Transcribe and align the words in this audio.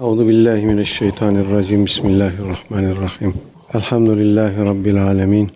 Euzu 0.00 0.28
billahi 0.28 0.66
mineşşeytanirracim. 0.66 1.86
Bismillahirrahmanirrahim. 1.86 3.34
Elhamdülillahi 3.74 4.56
rabbil 4.56 5.02
alamin. 5.04 5.50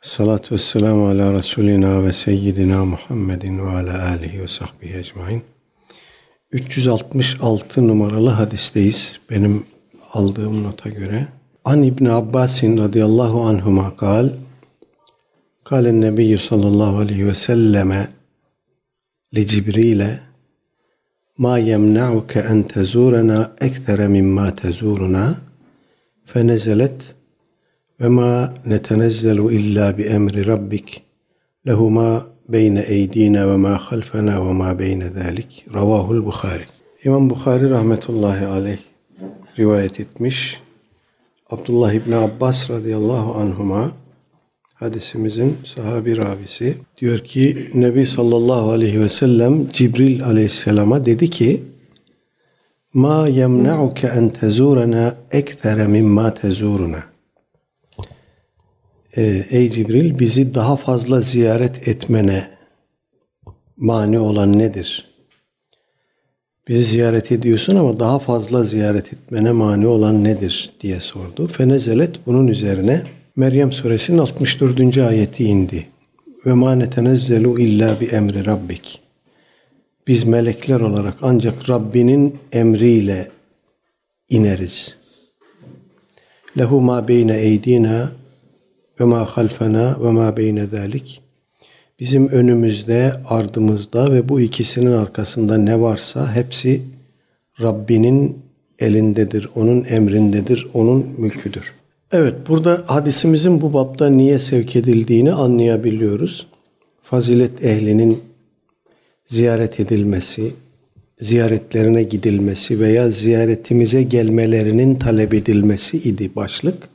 Salatu 0.00 0.54
vesselamu 0.54 1.08
ala 1.08 1.32
Resulina 1.32 2.04
ve 2.04 2.12
seyyidina 2.12 2.84
Muhammedin 2.84 3.58
ve 3.58 3.70
ala 3.70 4.08
alihi 4.08 4.42
ve 4.42 4.48
sahbihi 4.48 4.96
ecmain. 4.96 5.42
366 6.50 7.88
numaralı 7.88 8.28
hadisteyiz. 8.28 9.18
Benim 9.30 9.64
aldığım 10.12 10.62
nota 10.62 10.88
göre. 10.88 11.28
An 11.64 11.82
İbn 11.82 12.04
Abbasin 12.04 12.78
radıyallahu 12.78 13.42
anhuma 13.42 13.96
kal. 13.96 14.28
Kale 15.64 16.00
Nebiyyü 16.00 16.38
sallallahu 16.38 16.98
aleyhi 16.98 17.26
ve 17.26 17.34
selleme 17.34 18.08
li 19.34 19.46
Cibril'e 19.46 20.31
ما 21.38 21.58
يمنعك 21.58 22.36
أن 22.36 22.66
تزورنا 22.68 23.52
أكثر 23.62 24.08
مما 24.08 24.50
تزورنا؟ 24.50 25.38
فنزلت 26.24 27.02
وما 28.00 28.54
نتنزل 28.66 29.40
إلا 29.46 29.90
بأمر 29.90 30.34
ربك 30.48 31.02
له 31.66 31.88
ما 31.88 32.26
بين 32.48 32.78
أيدينا 32.78 33.46
وما 33.46 33.76
خلفنا 33.76 34.38
وما 34.38 34.72
بين 34.72 35.02
ذلك. 35.02 35.48
رواه 35.74 36.12
البخاري. 36.12 36.66
İmam 37.04 37.30
Bukhari 37.30 37.70
rahmetullahi 37.70 38.46
aleyh 38.46 38.78
rivayet 39.58 40.00
etmiş. 40.00 40.60
Abdullah 41.50 41.92
İbni 41.92 42.16
Abbas 42.16 42.70
radıyallahu 42.70 43.34
anhuma 43.34 43.90
hadisimizin 44.82 45.56
sahabi 45.64 46.16
ravisi 46.16 46.74
diyor 47.00 47.18
ki 47.18 47.70
Nebi 47.74 48.06
sallallahu 48.06 48.70
aleyhi 48.70 49.00
ve 49.00 49.08
sellem 49.08 49.70
Cibril 49.72 50.24
aleyhisselama 50.24 51.06
dedi 51.06 51.30
ki 51.30 51.62
Ma 52.94 53.28
yemna'uke 53.28 54.06
en 54.06 54.28
tezurena 54.28 55.14
ektere 55.30 55.86
mimma 55.86 56.34
tezuruna 56.34 57.02
ee, 59.16 59.46
Ey 59.50 59.70
Cibril 59.70 60.18
bizi 60.18 60.54
daha 60.54 60.76
fazla 60.76 61.20
ziyaret 61.20 61.88
etmene 61.88 62.50
mani 63.76 64.18
olan 64.18 64.58
nedir? 64.58 65.06
Bizi 66.68 66.84
ziyaret 66.84 67.32
ediyorsun 67.32 67.76
ama 67.76 68.00
daha 68.00 68.18
fazla 68.18 68.62
ziyaret 68.62 69.12
etmene 69.12 69.52
mani 69.52 69.86
olan 69.86 70.24
nedir 70.24 70.70
diye 70.80 71.00
sordu. 71.00 71.46
Fenezelet 71.46 72.26
bunun 72.26 72.46
üzerine 72.46 73.02
Meryem 73.36 73.72
suresinin 73.72 74.18
64. 74.18 74.98
ayeti 74.98 75.44
indi. 75.44 75.86
Ve 76.46 76.52
ma 76.52 76.74
netenezzelu 76.74 77.58
illa 77.58 78.00
bi 78.00 78.04
emri 78.04 78.46
rabbik. 78.46 79.00
Biz 80.06 80.24
melekler 80.24 80.80
olarak 80.80 81.14
ancak 81.22 81.70
Rabbinin 81.70 82.38
emriyle 82.52 83.30
ineriz. 84.28 84.96
Lehu 86.58 86.80
ma 86.80 87.08
beyne 87.08 87.36
eydina 87.36 88.12
ve 89.00 89.04
ma 89.04 89.24
halfena 89.24 90.04
ve 90.04 90.10
ma 90.10 90.36
beyne 90.36 90.66
zalik. 90.66 91.22
Bizim 92.00 92.28
önümüzde, 92.28 93.12
ardımızda 93.28 94.12
ve 94.12 94.28
bu 94.28 94.40
ikisinin 94.40 94.92
arkasında 94.92 95.58
ne 95.58 95.80
varsa 95.80 96.34
hepsi 96.34 96.82
Rabbinin 97.60 98.38
elindedir, 98.78 99.48
onun 99.54 99.84
emrindedir, 99.84 100.68
onun 100.74 101.06
mülküdür. 101.18 101.81
Evet, 102.12 102.34
burada 102.48 102.82
hadisimizin 102.86 103.60
bu 103.60 103.74
bapta 103.74 104.08
niye 104.08 104.38
sevk 104.38 104.76
edildiğini 104.76 105.32
anlayabiliyoruz. 105.32 106.46
Fazilet 107.02 107.64
ehlinin 107.64 108.22
ziyaret 109.26 109.80
edilmesi, 109.80 110.52
ziyaretlerine 111.20 112.02
gidilmesi 112.02 112.80
veya 112.80 113.10
ziyaretimize 113.10 114.02
gelmelerinin 114.02 114.94
talep 114.94 115.34
edilmesi 115.34 115.98
idi 115.98 116.30
başlık. 116.36 116.88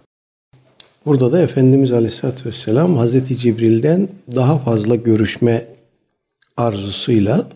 Burada 1.06 1.32
da 1.32 1.42
Efendimiz 1.42 1.92
Aleyhisselatü 1.92 2.50
Vesselam 2.50 2.96
Hazreti 2.96 3.38
Cibril'den 3.38 4.08
daha 4.36 4.60
fazla 4.60 4.96
görüşme 4.96 5.68
arzusuyla 6.58 7.48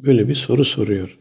böyle 0.00 0.28
bir 0.28 0.34
soru 0.34 0.64
soruyor. 0.64 1.18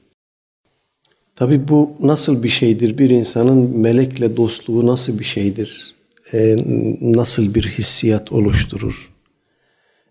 Tabi 1.36 1.68
bu 1.68 1.92
nasıl 2.00 2.44
bir 2.44 2.50
şeydir? 2.50 2.98
Bir 2.98 3.10
insanın 3.10 3.78
melekle 3.78 4.38
dostluğu 4.38 4.88
nasıl 4.88 5.20
bir 5.20 5.24
şeydir? 5.24 5.96
Ee, 6.34 6.58
nasıl 7.02 7.56
bir 7.56 7.64
hissiyat 7.64 8.32
oluşturur? 8.32 9.12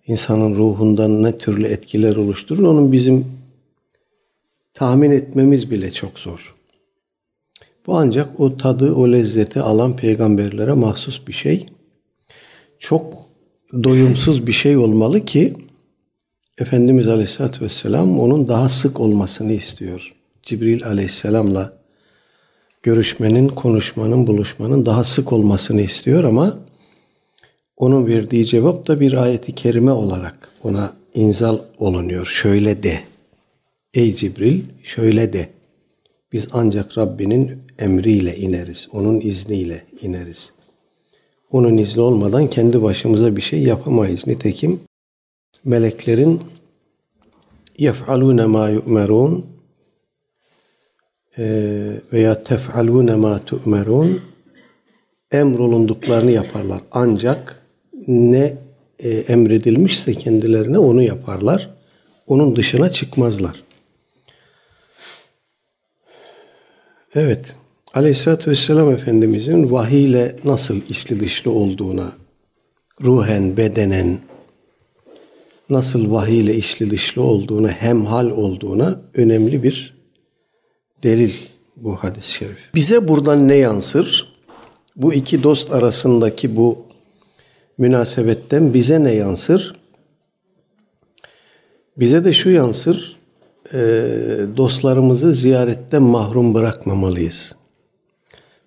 İnsanın 0.06 0.56
ruhundan 0.56 1.22
ne 1.22 1.38
türlü 1.38 1.66
etkiler 1.66 2.16
oluşturur? 2.16 2.62
Onun 2.62 2.92
bizim 2.92 3.26
tahmin 4.74 5.10
etmemiz 5.10 5.70
bile 5.70 5.90
çok 5.90 6.18
zor. 6.18 6.54
Bu 7.86 7.96
ancak 7.96 8.40
o 8.40 8.56
tadı, 8.56 8.94
o 8.94 9.12
lezzeti 9.12 9.60
alan 9.60 9.96
peygamberlere 9.96 10.72
mahsus 10.72 11.26
bir 11.26 11.32
şey. 11.32 11.66
Çok 12.78 13.14
doyumsuz 13.84 14.46
bir 14.46 14.52
şey 14.52 14.76
olmalı 14.76 15.20
ki 15.20 15.54
Efendimiz 16.58 17.08
Aleyhisselatü 17.08 17.64
Vesselam 17.64 18.20
onun 18.20 18.48
daha 18.48 18.68
sık 18.68 19.00
olmasını 19.00 19.52
istiyor. 19.52 20.12
Cibril 20.44 20.86
aleyhisselamla 20.86 21.72
görüşmenin, 22.82 23.48
konuşmanın, 23.48 24.26
buluşmanın 24.26 24.86
daha 24.86 25.04
sık 25.04 25.32
olmasını 25.32 25.80
istiyor 25.80 26.24
ama 26.24 26.58
onun 27.76 28.06
verdiği 28.06 28.46
cevap 28.46 28.86
da 28.86 29.00
bir 29.00 29.12
ayeti 29.12 29.54
kerime 29.54 29.92
olarak 29.92 30.48
ona 30.62 30.92
inzal 31.14 31.58
olunuyor. 31.78 32.26
Şöyle 32.26 32.82
de. 32.82 33.00
Ey 33.94 34.14
Cibril 34.14 34.62
şöyle 34.82 35.32
de. 35.32 35.48
Biz 36.32 36.48
ancak 36.52 36.98
Rabbinin 36.98 37.62
emriyle 37.78 38.36
ineriz. 38.36 38.88
Onun 38.92 39.20
izniyle 39.20 39.84
ineriz. 40.02 40.50
Onun 41.50 41.76
izni 41.76 42.02
olmadan 42.02 42.50
kendi 42.50 42.82
başımıza 42.82 43.36
bir 43.36 43.42
şey 43.42 43.62
yapamayız. 43.62 44.26
Nitekim 44.26 44.80
meleklerin 45.64 46.40
yef'alune 47.78 48.46
ma 48.46 48.68
yu'merun 48.68 49.53
veya 52.12 52.44
tef'alune 52.44 53.14
ma 53.14 53.38
tu'merun 53.38 54.20
emrolunduklarını 55.32 56.30
yaparlar. 56.30 56.80
Ancak 56.92 57.62
ne 58.08 58.56
e, 58.98 59.10
emredilmişse 59.10 60.14
kendilerine 60.14 60.78
onu 60.78 61.02
yaparlar. 61.02 61.70
Onun 62.26 62.56
dışına 62.56 62.90
çıkmazlar. 62.90 63.62
Evet. 67.14 67.56
Aleyhisselatü 67.94 68.50
Vesselam 68.50 68.92
Efendimizin 68.92 69.72
vahiy 69.72 70.04
ile 70.04 70.36
nasıl 70.44 70.80
içli 70.88 71.20
dışlı 71.20 71.50
olduğuna, 71.50 72.12
ruhen, 73.02 73.56
bedenen, 73.56 74.18
nasıl 75.70 76.10
vahiy 76.10 76.40
ile 76.40 76.56
içli 76.56 76.90
dışlı 76.90 77.22
olduğuna, 77.22 77.68
hemhal 77.68 78.30
olduğuna 78.30 79.00
önemli 79.14 79.62
bir 79.62 79.93
delil 81.04 81.32
bu 81.76 81.96
hadis-i 81.96 82.32
şerif. 82.32 82.74
Bize 82.74 83.08
buradan 83.08 83.48
ne 83.48 83.54
yansır? 83.54 84.34
Bu 84.96 85.14
iki 85.14 85.42
dost 85.42 85.72
arasındaki 85.72 86.56
bu 86.56 86.78
münasebetten 87.78 88.74
bize 88.74 89.04
ne 89.04 89.12
yansır? 89.12 89.72
Bize 91.96 92.24
de 92.24 92.32
şu 92.32 92.50
yansır, 92.50 93.16
e, 93.72 93.78
dostlarımızı 94.56 95.34
ziyaretten 95.34 96.02
mahrum 96.02 96.54
bırakmamalıyız. 96.54 97.56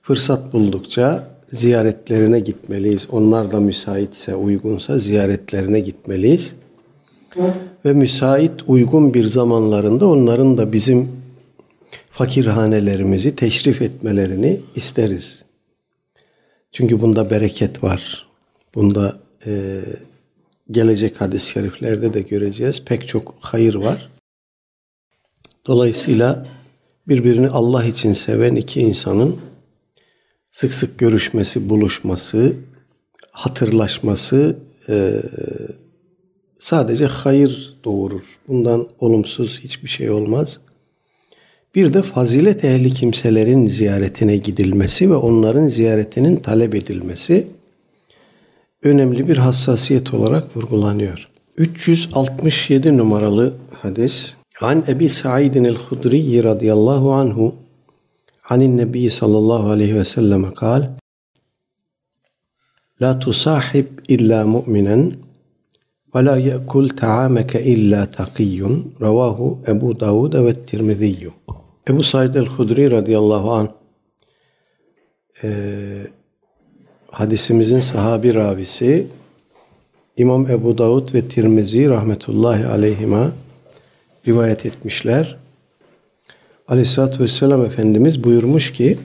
Fırsat 0.01 0.53
buldukça 0.53 1.27
ziyaretlerine 1.47 2.39
gitmeliyiz. 2.39 3.07
Onlar 3.11 3.51
da 3.51 3.59
müsaitse, 3.59 4.35
uygunsa 4.35 4.97
ziyaretlerine 4.97 5.79
gitmeliyiz. 5.79 6.55
Ve 7.85 7.93
müsait, 7.93 8.51
uygun 8.67 9.13
bir 9.13 9.25
zamanlarında 9.25 10.07
onların 10.07 10.57
da 10.57 10.73
bizim 10.73 11.09
fakirhanelerimizi 12.17 13.35
teşrif 13.35 13.81
etmelerini 13.81 14.61
isteriz. 14.75 15.45
Çünkü 16.71 16.99
bunda 16.99 17.29
bereket 17.29 17.83
var. 17.83 18.27
Bunda 18.75 19.19
e, 19.45 19.81
gelecek 20.71 21.21
hadis-i 21.21 21.51
şeriflerde 21.51 22.13
de 22.13 22.21
göreceğiz. 22.21 22.85
Pek 22.85 23.07
çok 23.07 23.35
hayır 23.39 23.75
var. 23.75 24.09
Dolayısıyla 25.67 26.47
birbirini 27.07 27.49
Allah 27.49 27.85
için 27.85 28.13
seven 28.13 28.55
iki 28.55 28.81
insanın 28.81 29.35
sık 30.51 30.73
sık 30.73 30.99
görüşmesi, 30.99 31.69
buluşması, 31.69 32.53
hatırlaşması 33.31 34.57
e, 34.89 35.21
sadece 36.59 37.05
hayır 37.05 37.73
doğurur. 37.83 38.39
Bundan 38.47 38.89
olumsuz 38.99 39.59
hiçbir 39.59 39.89
şey 39.89 40.09
olmaz. 40.09 40.59
Bir 41.75 41.93
de 41.93 42.01
fazilet 42.01 42.65
ehli 42.65 42.93
kimselerin 42.93 43.65
ziyaretine 43.65 44.37
gidilmesi 44.37 45.09
ve 45.09 45.15
onların 45.15 45.67
ziyaretinin 45.67 46.35
talep 46.35 46.75
edilmesi 46.75 47.47
önemli 48.83 49.27
bir 49.27 49.37
hassasiyet 49.37 50.13
olarak 50.13 50.57
vurgulanıyor. 50.57 51.29
367 51.57 52.97
numaralı 52.97 53.53
hadis 53.81 54.33
An 54.61 54.83
Ebi 54.87 55.09
Sa'idin 55.09 55.63
el-Hudri 55.63 56.43
radıyallahu 56.43 57.13
anhu 57.13 57.55
Anin 58.49 58.77
Nebi 58.77 59.09
sallallahu 59.09 59.69
aleyhi 59.69 59.95
ve 59.95 60.05
sellem 60.05 60.53
kal 60.53 60.89
La 63.01 63.19
tusahib 63.19 63.85
illa 64.07 64.45
mu'minen 64.45 65.13
ولا 66.16 66.36
يأكل 66.36 66.90
طعامك 66.90 67.56
إلا 67.56 68.04
تقي 68.04 68.60
رواه 69.00 69.58
أبو 69.66 69.92
داود 69.92 70.36
والترمذي 70.36 71.30
Ebu 71.86 72.02
Said 72.02 72.34
el-Hudri 72.34 72.90
radıyallahu 72.90 73.52
anh 73.52 73.68
e, 75.42 75.48
hadisimizin 77.10 77.80
sahabi 77.80 78.34
ravisi 78.34 79.06
İmam 80.16 80.50
Ebu 80.50 80.78
Davud 80.78 81.14
ve 81.14 81.28
Tirmizi 81.28 81.88
rahmetullahi 81.88 82.66
aleyhima 82.66 83.32
rivayet 84.28 84.66
etmişler. 84.66 85.36
Aleyhissalatü 86.68 87.22
vesselam 87.22 87.64
Efendimiz 87.64 88.24
buyurmuş 88.24 88.72
ki 88.72 88.98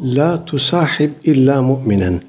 La 0.00 0.44
tusahib 0.44 1.10
illa 1.24 1.62
mu'minen 1.62 2.20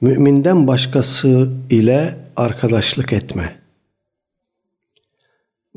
Müminden 0.00 0.66
başkası 0.66 1.48
ile 1.70 2.16
arkadaşlık 2.36 3.12
etme. 3.12 3.60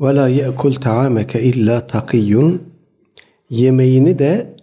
Ve 0.00 0.14
la 0.14 0.28
ye'kul 0.28 0.74
ta'ameke 0.74 1.42
illa 1.42 1.86
takiyyun 1.86 2.70
Yemeğini 3.50 4.18
de 4.18 4.56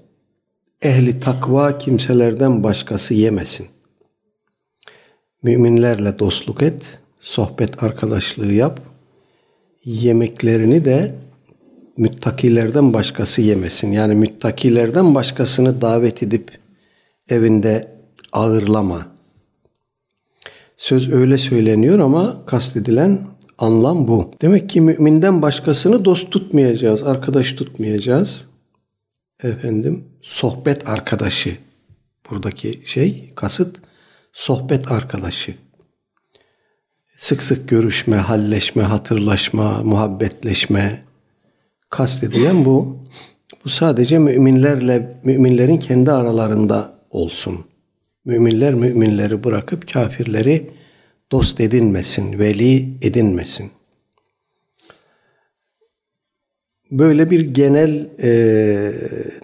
ehli 0.81 1.19
takva 1.19 1.77
kimselerden 1.77 2.63
başkası 2.63 3.13
yemesin. 3.13 3.67
Müminlerle 5.43 6.19
dostluk 6.19 6.61
et, 6.61 6.99
sohbet 7.19 7.83
arkadaşlığı 7.83 8.53
yap. 8.53 8.79
Yemeklerini 9.85 10.85
de 10.85 11.15
müttakilerden 11.97 12.93
başkası 12.93 13.41
yemesin. 13.41 13.91
Yani 13.91 14.15
müttakilerden 14.15 15.15
başkasını 15.15 15.81
davet 15.81 16.23
edip 16.23 16.51
evinde 17.29 17.91
ağırlama. 18.33 19.16
Söz 20.77 21.13
öyle 21.13 21.37
söyleniyor 21.37 21.99
ama 21.99 22.45
kastedilen 22.45 23.27
anlam 23.57 24.07
bu. 24.07 24.31
Demek 24.41 24.69
ki 24.69 24.81
müminden 24.81 25.41
başkasını 25.41 26.05
dost 26.05 26.31
tutmayacağız, 26.31 27.03
arkadaş 27.03 27.53
tutmayacağız. 27.53 28.45
Efendim, 29.43 30.03
sohbet 30.21 30.89
arkadaşı. 30.89 31.57
Buradaki 32.29 32.81
şey, 32.85 33.31
kasıt 33.35 33.77
sohbet 34.33 34.91
arkadaşı. 34.91 35.55
Sık 37.17 37.43
sık 37.43 37.69
görüşme, 37.69 38.17
halleşme, 38.17 38.83
hatırlaşma, 38.83 39.83
muhabbetleşme 39.83 41.03
kastedilen 41.89 42.65
bu. 42.65 42.97
Bu 43.65 43.69
sadece 43.69 44.19
müminlerle, 44.19 45.21
müminlerin 45.23 45.77
kendi 45.77 46.11
aralarında 46.11 46.99
olsun. 47.09 47.65
Müminler 48.27 48.73
müminleri 48.73 49.43
bırakıp 49.43 49.93
kafirleri 49.93 50.69
dost 51.31 51.61
edinmesin, 51.61 52.39
veli 52.39 52.89
edinmesin. 53.01 53.71
Böyle 56.91 57.29
bir 57.29 57.41
genel 57.41 58.09
e, 58.23 58.91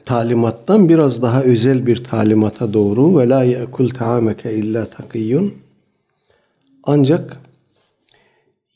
talimattan 0.06 0.89
biraz 0.89 1.21
daha 1.21 1.44
özel 1.44 1.88
bir 1.88 2.03
talimata 2.03 2.74
doğru 2.74 3.19
ve 3.19 3.30
la 3.30 3.44
ye'kul 3.44 3.89
ta'ameke 3.89 4.53
illa 4.53 4.85
takiyyun 4.85 5.53
ancak 6.83 7.38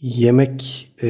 yemek 0.01 0.87
e, 1.03 1.07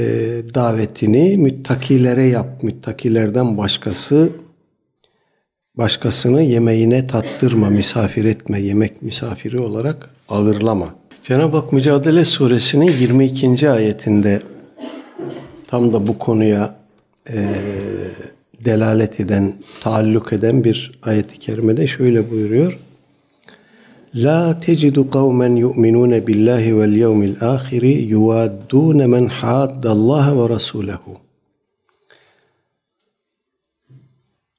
davetini 0.53 1.37
müttakilere 1.37 2.23
yap. 2.23 2.63
Müttakilerden 2.63 3.57
başkası 3.57 4.29
başkasını 5.77 6.41
yemeğine 6.41 7.07
tattırma, 7.07 7.69
misafir 7.69 8.25
etme, 8.25 8.61
yemek 8.61 9.01
misafiri 9.01 9.59
olarak 9.59 10.09
ağırlama. 10.29 10.95
Cenab-ı 11.23 11.57
Hak 11.57 11.73
Mücadele 11.73 12.25
Suresinin 12.25 12.91
22. 12.99 13.69
ayetinde 13.69 14.41
tam 15.67 15.93
da 15.93 16.07
bu 16.07 16.17
konuya 16.17 16.75
e, 17.29 17.47
delalet 18.65 19.19
eden, 19.19 19.53
taalluk 19.81 20.33
eden 20.33 20.63
bir 20.63 20.91
ayet-i 21.03 21.39
kerimede 21.39 21.87
şöyle 21.87 22.31
buyuruyor. 22.31 22.79
La 24.15 24.59
tecidu 24.59 25.09
kavmen 25.09 25.55
yu'minun 25.55 26.27
billahi 26.27 26.79
vel 26.79 26.95
yevmil 26.95 27.35
ahiri 27.41 27.91
yuvaddun 27.91 29.09
men 29.09 29.27
haddallaha 29.27 30.43
ve 30.43 30.49
rasulehu. 30.49 31.26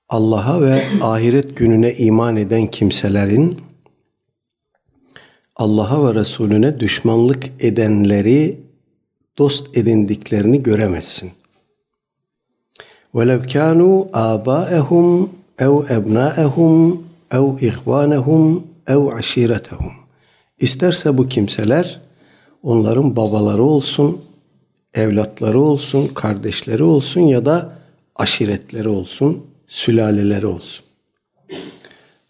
Allah'a 0.10 0.62
ve 0.62 0.84
ahiret 1.02 1.58
gününe 1.58 1.94
iman 1.94 2.36
eden 2.36 2.68
kimselerin 2.68 3.58
Allah'a 5.56 6.08
ve 6.08 6.20
Resulüne 6.20 6.80
düşmanlık 6.80 7.52
edenleri 7.60 8.60
dost 9.38 9.78
edindiklerini 9.78 10.64
göremezsin. 10.64 11.31
وَلَوْ 13.14 13.48
كَانُوا 13.48 14.12
آبَاءَهُمْ 14.12 15.28
اَوْ 15.60 15.88
اَبْنَاءَهُمْ 15.98 16.98
اَوْ 17.31 17.60
اِخْوَانَهُمْ 17.70 18.62
ev 18.88 18.98
aşiretehum. 18.98 19.92
İsterse 20.60 21.18
bu 21.18 21.28
kimseler 21.28 22.02
onların 22.64 23.16
babaları 23.16 23.64
olsun, 23.64 24.22
evlatları 24.94 25.62
olsun, 25.62 26.08
kardeşleri 26.08 26.84
olsun 26.84 27.22
ya 27.22 27.46
da 27.46 27.78
aşiretleri 28.16 28.90
olsun, 28.90 29.44
sülaleleri 29.69 30.47
olsun. 30.47 30.85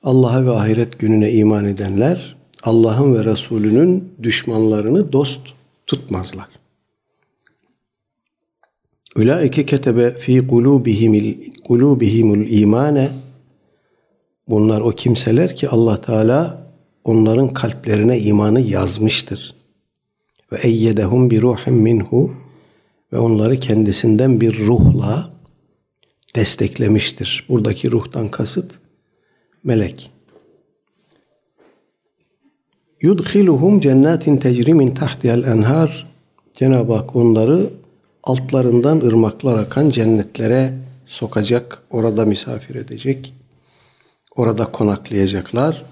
Allah'a 0.02 0.46
ve 0.46 0.50
ahiret 0.50 0.98
gününe 0.98 1.32
iman 1.32 1.64
edenler 1.64 2.36
Allah'ın 2.62 3.14
ve 3.14 3.24
Resulünün 3.24 4.12
düşmanlarını 4.22 5.12
dost 5.12 5.40
tutmazlar. 5.86 6.48
Ulaike 9.16 9.64
ketebe 9.64 10.16
fi 10.16 10.46
kulubihimil 10.46 11.34
kulubihimul 11.64 12.46
imane 12.48 13.10
Bunlar 14.48 14.80
o 14.80 14.90
kimseler 14.90 15.56
ki 15.56 15.68
Allah 15.68 16.00
Teala 16.00 16.66
onların 17.04 17.48
kalplerine 17.48 18.20
imanı 18.20 18.60
yazmıştır. 18.60 19.54
Ve 20.52 20.56
eyyedehum 20.56 21.30
bi 21.30 21.42
ruhin 21.42 21.74
minhu 21.74 22.32
ve 23.12 23.18
onları 23.18 23.60
kendisinden 23.60 24.40
bir 24.40 24.58
ruhla 24.58 25.37
desteklemiştir. 26.38 27.46
Buradaki 27.48 27.90
ruhtan 27.90 28.28
kasıt 28.30 28.70
melek. 29.64 30.10
Yudkhiluhum 33.02 33.80
cennetin 33.80 34.36
tecri 34.36 34.74
min 34.74 34.90
tahtiha'l 34.94 35.44
enhar. 35.44 36.06
Cenab-ı 36.52 36.92
Hak 36.92 37.16
onları 37.16 37.70
altlarından 38.22 39.00
ırmaklar 39.00 39.58
akan 39.58 39.90
cennetlere 39.90 40.74
sokacak, 41.06 41.82
orada 41.90 42.24
misafir 42.24 42.74
edecek. 42.74 43.34
Orada 44.36 44.64
konaklayacaklar. 44.64 45.84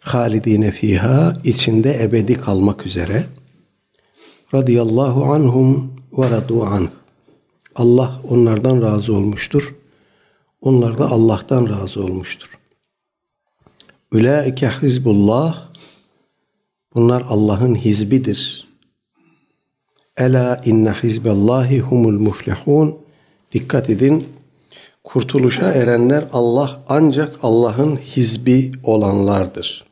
Halidine 0.00 0.70
fiha 0.70 1.36
içinde 1.44 2.02
ebedi 2.02 2.34
kalmak 2.34 2.86
üzere. 2.86 3.24
Radiyallahu 4.54 5.24
anhum 5.24 5.92
ve 6.18 6.30
radu 6.30 6.64
anh. 6.64 6.99
Allah 7.80 8.20
onlardan 8.28 8.82
razı 8.82 9.14
olmuştur. 9.14 9.74
Onlar 10.60 10.98
da 10.98 11.10
Allah'tan 11.10 11.68
razı 11.68 12.04
olmuştur. 12.04 12.58
Ülaike 14.12 14.68
hizbullah 14.68 15.70
Bunlar 16.94 17.24
Allah'ın 17.28 17.74
hizbidir. 17.74 18.68
Ela 20.16 20.60
inne 20.64 20.92
hizballahi 20.92 21.80
humul 21.80 22.18
muflihun. 22.18 22.96
Dikkat 23.52 23.90
edin 23.90 24.28
kurtuluşa 25.04 25.72
erenler 25.72 26.24
Allah 26.32 26.82
ancak 26.88 27.38
Allah'ın 27.42 27.96
hizbi 27.96 28.72
olanlardır. 28.84 29.89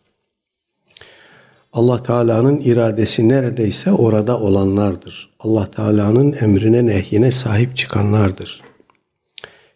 Allah 1.78 2.02
Teala'nın 2.02 2.58
iradesi 2.58 3.28
neredeyse 3.28 3.92
orada 3.92 4.40
olanlardır. 4.40 5.30
Allah 5.40 5.70
Teala'nın 5.70 6.32
emrine 6.32 6.86
nehyine 6.86 7.30
sahip 7.30 7.76
çıkanlardır. 7.76 8.62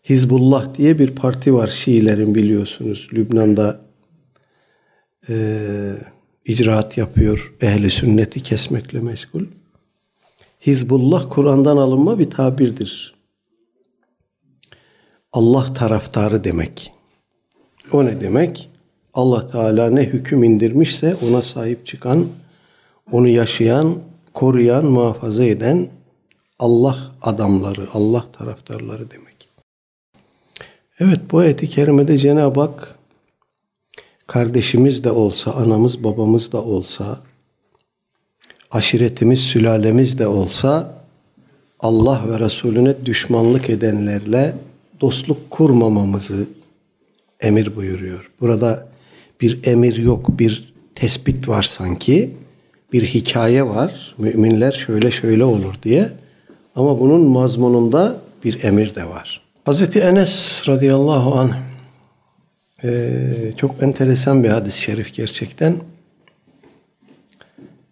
Hizbullah 0.04 0.75
diye 0.75 0.99
bir 0.99 1.11
parti 1.14 1.54
var 1.54 1.68
Şiilerin 1.68 2.35
biliyorsunuz. 2.35 3.09
Lübnan'da 3.12 3.80
e, 5.28 5.35
icraat 6.44 6.99
yapıyor. 6.99 7.54
Ehli 7.61 7.90
sünneti 7.90 8.42
kesmekle 8.42 9.00
meşgul. 9.00 9.44
Hizbullah 10.61 11.26
Kur'an'dan 11.30 11.76
alınma 11.76 12.18
bir 12.18 12.30
tabirdir. 12.30 13.14
Allah 15.32 15.73
taraftarı 15.75 16.44
demek. 16.44 16.92
O 17.92 18.04
ne 18.04 18.21
demek? 18.21 18.72
Allah 19.14 19.49
Teala 19.49 19.90
ne 19.90 20.02
hüküm 20.02 20.45
indirmişse 20.45 21.16
ona 21.28 21.42
sahip 21.42 21.87
çıkan, 21.87 22.26
onu 23.12 23.28
yaşayan, 23.28 23.95
koruyan, 24.35 24.85
muhafaza 24.85 25.45
eden 25.45 25.88
Allah 26.59 26.99
adamları, 27.23 27.88
Allah 27.92 28.26
taraftarları 28.33 29.11
demek. 29.11 29.49
Evet 31.00 31.21
bu 31.33 31.38
ayeti 31.38 31.69
kerimede 31.69 32.19
Cenab-ı 32.19 32.61
Hak 32.61 32.95
kardeşimiz 34.26 35.04
de 35.04 35.11
olsa, 35.11 35.52
anamız 35.52 36.04
babamız 36.04 36.52
da 36.52 36.62
olsa, 36.62 37.21
aşiretimiz, 38.71 39.40
sülalemiz 39.40 40.19
de 40.19 40.26
olsa 40.26 41.02
Allah 41.81 42.23
ve 42.28 42.40
Resulüne 42.40 43.07
düşmanlık 43.07 43.71
edenlerle 43.71 44.54
dostluk 45.00 45.50
kurmamamızı 45.50 46.47
emir 47.40 47.76
buyuruyor. 47.76 48.31
Burada 48.40 48.91
bir 49.42 49.66
emir 49.66 49.96
yok, 49.96 50.38
bir 50.38 50.72
tespit 50.94 51.49
var 51.49 51.62
sanki. 51.62 52.30
Bir 52.92 53.06
hikaye 53.06 53.66
var. 53.66 54.14
Müminler 54.18 54.72
şöyle 54.72 55.11
şöyle 55.11 55.44
olur 55.44 55.75
diye. 55.82 56.08
Ama 56.76 57.00
bunun 57.00 57.20
mazmununda 57.20 58.16
bir 58.44 58.64
emir 58.64 58.94
de 58.94 59.08
var. 59.08 59.40
Hazreti 59.64 60.00
Enes 60.00 60.62
radıyallahu 60.68 61.34
anh 61.34 61.54
e, 62.84 63.11
çok 63.56 63.82
enteresan 63.82 64.44
bir 64.44 64.49
hadis-i 64.49 64.80
şerif 64.80 65.14
gerçekten. 65.14 65.76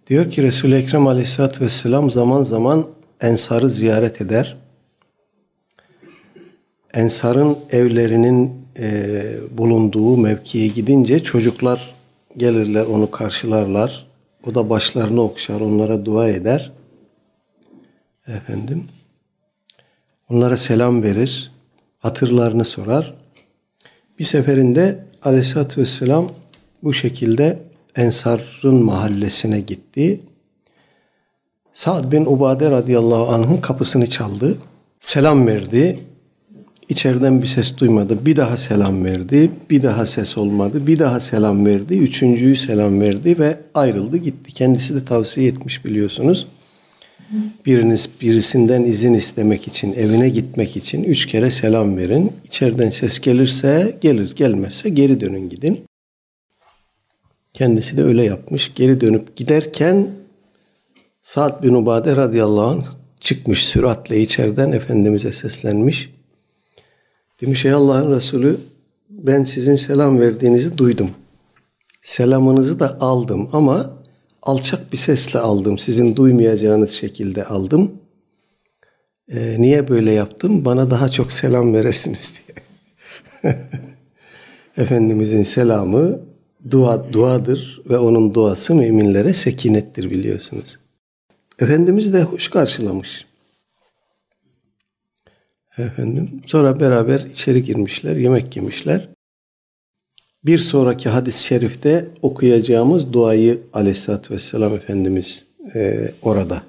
Diyor 0.07 0.31
ki 0.31 0.43
Resul-i 0.43 0.75
Ekrem 0.75 1.07
aleyhissalatü 1.07 1.65
vesselam 1.65 2.11
zaman 2.11 2.45
zaman 2.45 2.87
Ensar'ı 3.21 3.71
ziyaret 3.71 4.21
eder. 4.21 4.57
Ensar'ın 6.95 7.59
evlerinin 7.71 8.53
e, 8.79 9.23
bulunduğu 9.51 10.17
mevkiye 10.17 10.69
gidince 10.69 11.23
çocuklar 11.23 11.95
gelirler 12.37 12.87
onu 12.87 13.11
karşılarlar. 13.11 14.07
O 14.47 14.55
da 14.55 14.71
başlarını 14.71 15.23
okşar, 15.23 15.61
onlara 15.61 16.05
dua 16.05 16.29
eder. 16.29 16.73
Efendim. 18.29 18.85
Onlara 20.31 20.57
selam 20.57 21.03
verir. 21.03 21.53
Hatırlarını 21.99 22.65
sorar. 22.65 23.15
Bir 24.19 24.25
seferinde 24.25 25.05
Aleyhisselatü 25.23 25.81
Vesselam 25.81 26.29
bu 26.83 26.93
şekilde 26.93 27.59
Ensar'ın 27.97 28.85
mahallesine 28.85 29.61
gitti. 29.61 30.21
Sa'd 31.73 32.13
bin 32.13 32.27
Ubade 32.27 32.71
radıyallahu 32.71 33.29
anh'ın 33.29 33.57
kapısını 33.57 34.07
çaldı. 34.07 34.59
Selam 35.01 35.47
verdi. 35.47 36.01
İçeriden 36.91 37.43
bir 37.43 37.47
ses 37.47 37.77
duymadı. 37.77 38.27
Bir 38.27 38.37
daha 38.37 38.57
selam 38.57 39.05
verdi. 39.05 39.51
Bir 39.71 39.83
daha 39.83 40.07
ses 40.07 40.39
olmadı. 40.39 40.87
Bir 40.87 40.99
daha 40.99 41.21
selam 41.21 41.67
verdi. 41.67 41.99
Üçüncüyü 41.99 42.57
selam 42.57 43.01
verdi 43.01 43.39
ve 43.39 43.57
ayrıldı 43.75 44.17
gitti. 44.17 44.53
Kendisi 44.53 44.95
de 44.95 45.05
tavsiye 45.05 45.49
etmiş 45.49 45.85
biliyorsunuz. 45.85 46.47
Biriniz 47.67 48.11
birisinden 48.21 48.83
izin 48.83 49.15
istemek 49.15 49.69
için, 49.69 49.93
evine 49.93 50.29
gitmek 50.29 50.77
için 50.77 51.03
üç 51.05 51.27
kere 51.27 51.51
selam 51.51 51.97
verin. 51.97 52.33
İçeriden 52.45 52.91
ses 52.91 53.21
gelirse 53.21 53.99
gelir, 54.01 54.37
gelmezse 54.37 54.89
geri 54.89 55.21
dönün 55.21 55.49
gidin. 55.49 55.81
Kendisi 57.55 57.99
de 57.99 58.03
öyle 58.03 58.23
yapmış. 58.23 58.73
Geri 58.75 59.01
dönüp 59.01 59.37
giderken 59.37 60.09
Sa'd 61.23 61.63
bin 61.63 61.75
Ubade 61.75 62.17
radıyallahu 62.17 62.67
anh 62.67 62.85
çıkmış 63.21 63.65
süratle 63.65 64.21
içeriden 64.21 64.73
Efendimiz'e 64.73 65.33
seslenmiş. 65.33 66.11
Demiş 67.41 67.65
ey 67.65 67.73
Allah'ın 67.73 68.17
Resulü 68.17 68.57
ben 69.11 69.45
sizin 69.45 69.77
selam 69.77 70.21
verdiğinizi 70.21 70.79
duydum. 70.79 71.11
Selamınızı 72.03 72.81
da 72.81 73.01
aldım 73.01 73.49
ama 73.53 73.91
alçak 74.43 74.93
bir 74.93 74.99
sesle 74.99 75.39
aldım. 75.39 75.79
Sizin 75.79 76.17
duymayacağınız 76.17 76.91
şekilde 76.91 77.45
aldım. 77.45 77.93
Ee, 79.33 79.57
niye 79.59 79.89
böyle 79.89 80.13
yaptım? 80.13 80.65
Bana 80.65 80.91
daha 80.91 81.09
çok 81.09 81.33
selam 81.33 81.75
veresiniz 81.75 82.33
diye. 83.43 83.59
Efendimizin 84.77 85.43
selamı 85.43 86.21
dua 86.71 87.13
duadır 87.13 87.83
ve 87.91 87.99
onun 87.99 88.35
duası 88.35 88.75
müminlere 88.75 89.33
sekinettir 89.33 90.11
biliyorsunuz. 90.11 90.79
Efendimiz 91.59 92.13
de 92.13 92.23
hoş 92.23 92.49
karşılamış. 92.49 93.30
Efendim. 95.81 96.31
Sonra 96.47 96.81
beraber 96.81 97.21
içeri 97.21 97.65
girmişler, 97.65 98.17
yemek 98.17 98.57
yemişler. 98.57 99.09
Bir 100.45 100.59
sonraki 100.59 101.09
hadis-i 101.09 101.45
şerifte 101.45 102.09
okuyacağımız 102.23 103.13
duayı 103.13 103.61
aleyhissalatü 103.73 104.35
vesselam 104.35 104.75
Efendimiz 104.75 105.45
e, 105.75 106.13
orada 106.23 106.63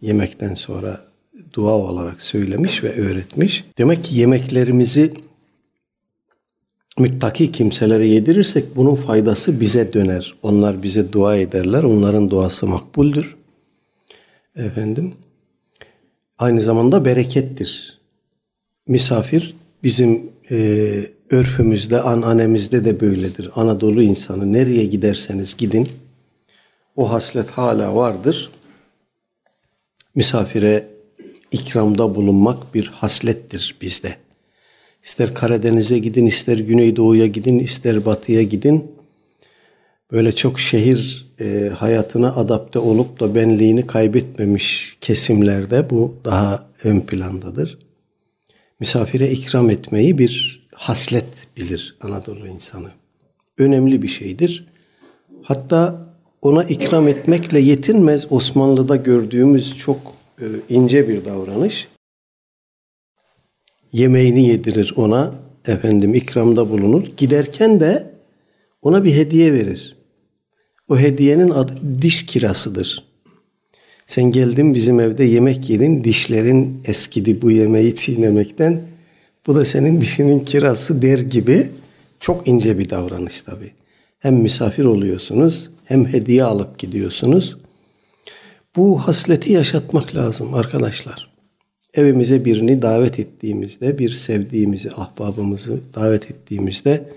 yemekten 0.00 0.54
sonra 0.54 1.04
dua 1.52 1.72
olarak 1.72 2.22
söylemiş 2.22 2.84
ve 2.84 2.92
öğretmiş. 3.00 3.64
Demek 3.78 4.04
ki 4.04 4.18
yemeklerimizi 4.18 5.14
müttaki 6.98 7.52
kimselere 7.52 8.06
yedirirsek 8.06 8.76
bunun 8.76 8.94
faydası 8.94 9.60
bize 9.60 9.92
döner. 9.92 10.34
Onlar 10.42 10.82
bize 10.82 11.12
dua 11.12 11.36
ederler. 11.36 11.82
Onların 11.82 12.30
duası 12.30 12.66
makbuldür. 12.66 13.36
Efendim. 14.56 15.14
Aynı 16.38 16.60
zamanda 16.60 17.04
berekettir. 17.04 17.97
Misafir 18.88 19.54
bizim 19.82 20.30
e, 20.50 20.56
örfümüzde, 21.30 22.00
ananemizde 22.00 22.84
de 22.84 23.00
böyledir. 23.00 23.50
Anadolu 23.54 24.02
insanı 24.02 24.52
nereye 24.52 24.84
giderseniz 24.84 25.56
gidin 25.56 25.88
o 26.96 27.10
haslet 27.12 27.50
hala 27.50 27.94
vardır. 27.94 28.50
Misafire 30.14 30.86
ikramda 31.52 32.14
bulunmak 32.14 32.74
bir 32.74 32.86
haslettir 32.86 33.76
bizde. 33.82 34.16
İster 35.04 35.34
Karadeniz'e 35.34 35.98
gidin, 35.98 36.26
ister 36.26 36.58
Güneydoğu'ya 36.58 37.26
gidin, 37.26 37.58
ister 37.58 38.06
Batı'ya 38.06 38.42
gidin. 38.42 38.92
Böyle 40.12 40.32
çok 40.32 40.60
şehir 40.60 41.26
e, 41.40 41.70
hayatına 41.78 42.34
adapte 42.34 42.78
olup 42.78 43.20
da 43.20 43.34
benliğini 43.34 43.86
kaybetmemiş 43.86 44.96
kesimlerde 45.00 45.90
bu 45.90 46.14
daha 46.24 46.66
ön 46.84 47.00
plandadır. 47.00 47.87
Misafire 48.80 49.30
ikram 49.30 49.70
etmeyi 49.70 50.18
bir 50.18 50.66
haslet 50.74 51.56
bilir 51.56 51.96
Anadolu 52.00 52.46
insanı. 52.48 52.90
Önemli 53.58 54.02
bir 54.02 54.08
şeydir. 54.08 54.66
Hatta 55.42 56.08
ona 56.42 56.64
ikram 56.64 57.08
etmekle 57.08 57.60
yetinmez 57.60 58.32
Osmanlı'da 58.32 58.96
gördüğümüz 58.96 59.76
çok 59.78 59.98
e, 60.40 60.44
ince 60.68 61.08
bir 61.08 61.24
davranış. 61.24 61.88
Yemeğini 63.92 64.48
yedirir 64.48 64.92
ona, 64.96 65.34
efendim 65.66 66.14
ikramda 66.14 66.70
bulunur. 66.70 67.04
Giderken 67.16 67.80
de 67.80 68.14
ona 68.82 69.04
bir 69.04 69.14
hediye 69.14 69.52
verir. 69.52 69.96
O 70.88 70.98
hediyenin 70.98 71.50
adı 71.50 71.72
diş 72.02 72.26
kirasıdır. 72.26 73.07
Sen 74.08 74.32
geldin 74.32 74.74
bizim 74.74 75.00
evde 75.00 75.24
yemek 75.24 75.70
yedin, 75.70 76.04
dişlerin 76.04 76.80
eskidi 76.84 77.42
bu 77.42 77.50
yemeği 77.50 77.94
çiğnemekten. 77.94 78.80
Bu 79.46 79.54
da 79.54 79.64
senin 79.64 80.00
dişinin 80.00 80.40
kirası 80.40 81.02
der 81.02 81.18
gibi 81.18 81.66
çok 82.20 82.48
ince 82.48 82.78
bir 82.78 82.90
davranış 82.90 83.42
tabii. 83.42 83.72
Hem 84.18 84.34
misafir 84.34 84.84
oluyorsunuz 84.84 85.70
hem 85.84 86.06
hediye 86.12 86.44
alıp 86.44 86.78
gidiyorsunuz. 86.78 87.56
Bu 88.76 88.98
hasleti 88.98 89.52
yaşatmak 89.52 90.14
lazım 90.14 90.54
arkadaşlar. 90.54 91.30
Evimize 91.94 92.44
birini 92.44 92.82
davet 92.82 93.18
ettiğimizde, 93.20 93.98
bir 93.98 94.10
sevdiğimizi, 94.10 94.90
ahbabımızı 94.90 95.80
davet 95.94 96.30
ettiğimizde 96.30 97.08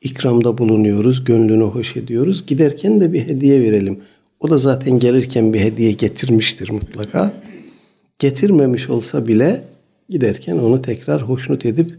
ikramda 0.00 0.58
bulunuyoruz, 0.58 1.24
gönlünü 1.24 1.64
hoş 1.64 1.96
ediyoruz. 1.96 2.46
Giderken 2.46 3.00
de 3.00 3.12
bir 3.12 3.28
hediye 3.28 3.60
verelim. 3.60 4.00
O 4.40 4.50
da 4.50 4.58
zaten 4.58 4.98
gelirken 4.98 5.52
bir 5.52 5.60
hediye 5.60 5.92
getirmiştir 5.92 6.70
mutlaka. 6.70 7.32
Getirmemiş 8.18 8.90
olsa 8.90 9.26
bile 9.26 9.64
giderken 10.08 10.58
onu 10.58 10.82
tekrar 10.82 11.22
hoşnut 11.22 11.66
edip 11.66 11.98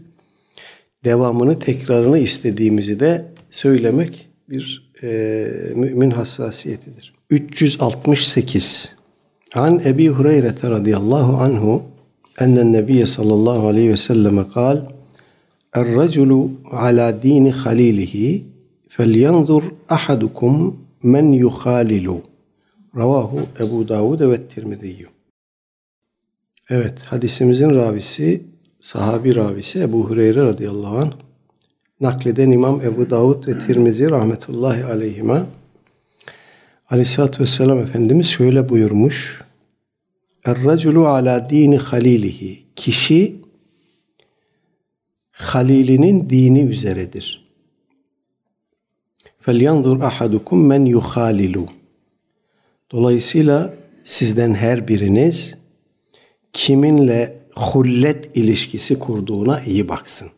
devamını, 1.04 1.58
tekrarını 1.58 2.18
istediğimizi 2.18 3.00
de 3.00 3.24
söylemek 3.50 4.28
bir 4.48 4.92
e, 5.02 5.08
mümin 5.74 6.10
hassasiyetidir. 6.10 7.12
368 7.30 8.94
An 9.54 9.80
Ebi 9.84 10.08
Hureyre 10.08 10.54
radıyallahu 10.64 11.42
anhu 11.42 11.82
ennen 12.40 12.72
nebiye 12.72 13.06
sallallahu 13.06 13.68
aleyhi 13.68 13.90
ve 13.90 13.96
selleme 13.96 14.48
kal 14.54 14.80
Er-raculu 15.72 16.50
ala 16.70 17.22
dini 17.22 17.50
halilihi 17.50 18.44
felyanzur 18.88 19.62
ahadukum 19.88 20.76
men 21.02 21.32
yuhalilu 21.32 22.31
Ravahu 22.96 23.40
Ebu 23.60 23.88
Davud 23.88 24.20
evet 24.20 24.50
Tirmidiyyü. 24.50 25.08
Evet 26.70 26.98
hadisimizin 26.98 27.74
ravisi 27.74 28.42
sahabi 28.80 29.36
ravisi 29.36 29.80
Ebu 29.80 30.10
Hureyre 30.10 30.40
radıyallahu 30.40 30.98
anh 30.98 31.12
nakleden 32.00 32.50
İmam 32.50 32.80
Ebu 32.80 33.10
Davud 33.10 33.48
ve 33.48 33.58
Tirmizi 33.58 34.10
rahmetullahi 34.10 34.84
aleyhime 34.84 35.42
Aleyhisselatü 36.90 37.42
Vesselam 37.42 37.78
Efendimiz 37.78 38.26
şöyle 38.26 38.68
buyurmuş. 38.68 39.42
Er-raculu 40.44 41.06
ala 41.06 41.50
dini 41.50 41.78
halilihi. 41.78 42.62
Kişi 42.76 43.36
halilinin 45.30 46.30
dini 46.30 46.60
üzeredir. 46.60 47.44
Felyanzur 49.40 50.00
ahadukum 50.00 50.66
men 50.66 50.84
yuhalilu. 50.84 51.66
Dolayısıyla 52.92 53.74
sizden 54.04 54.54
her 54.54 54.88
biriniz 54.88 55.54
kiminle 56.52 57.42
hullet 57.54 58.36
ilişkisi 58.36 58.98
kurduğuna 58.98 59.60
iyi 59.60 59.88
baksın. 59.88 60.30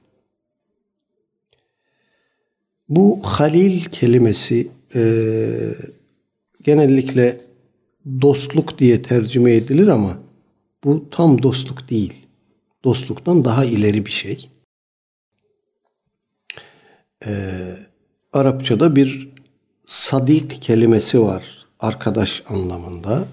Bu 2.89 3.21
halil 3.23 3.85
kelimesi 3.85 4.71
e, 4.95 5.03
genellikle 6.63 7.41
dostluk 8.23 8.79
diye 8.79 9.03
tercüme 9.03 9.55
edilir 9.55 9.89
ama 9.89 10.19
bu 10.85 11.11
tam 11.11 11.43
dostluk 11.43 11.91
değil. 11.91 12.13
Dostluktan 12.85 13.45
daha 13.45 13.65
ileri 13.65 14.07
bir 14.07 14.11
şey. 14.11 14.51
Ee, 17.27 17.77
Arapçada 18.33 18.97
bir 18.97 19.29
sadik 19.87 20.63
kelimesi 20.63 21.21
var 21.21 21.64
arkadaş 21.85 22.43
anlamında. 22.49 23.25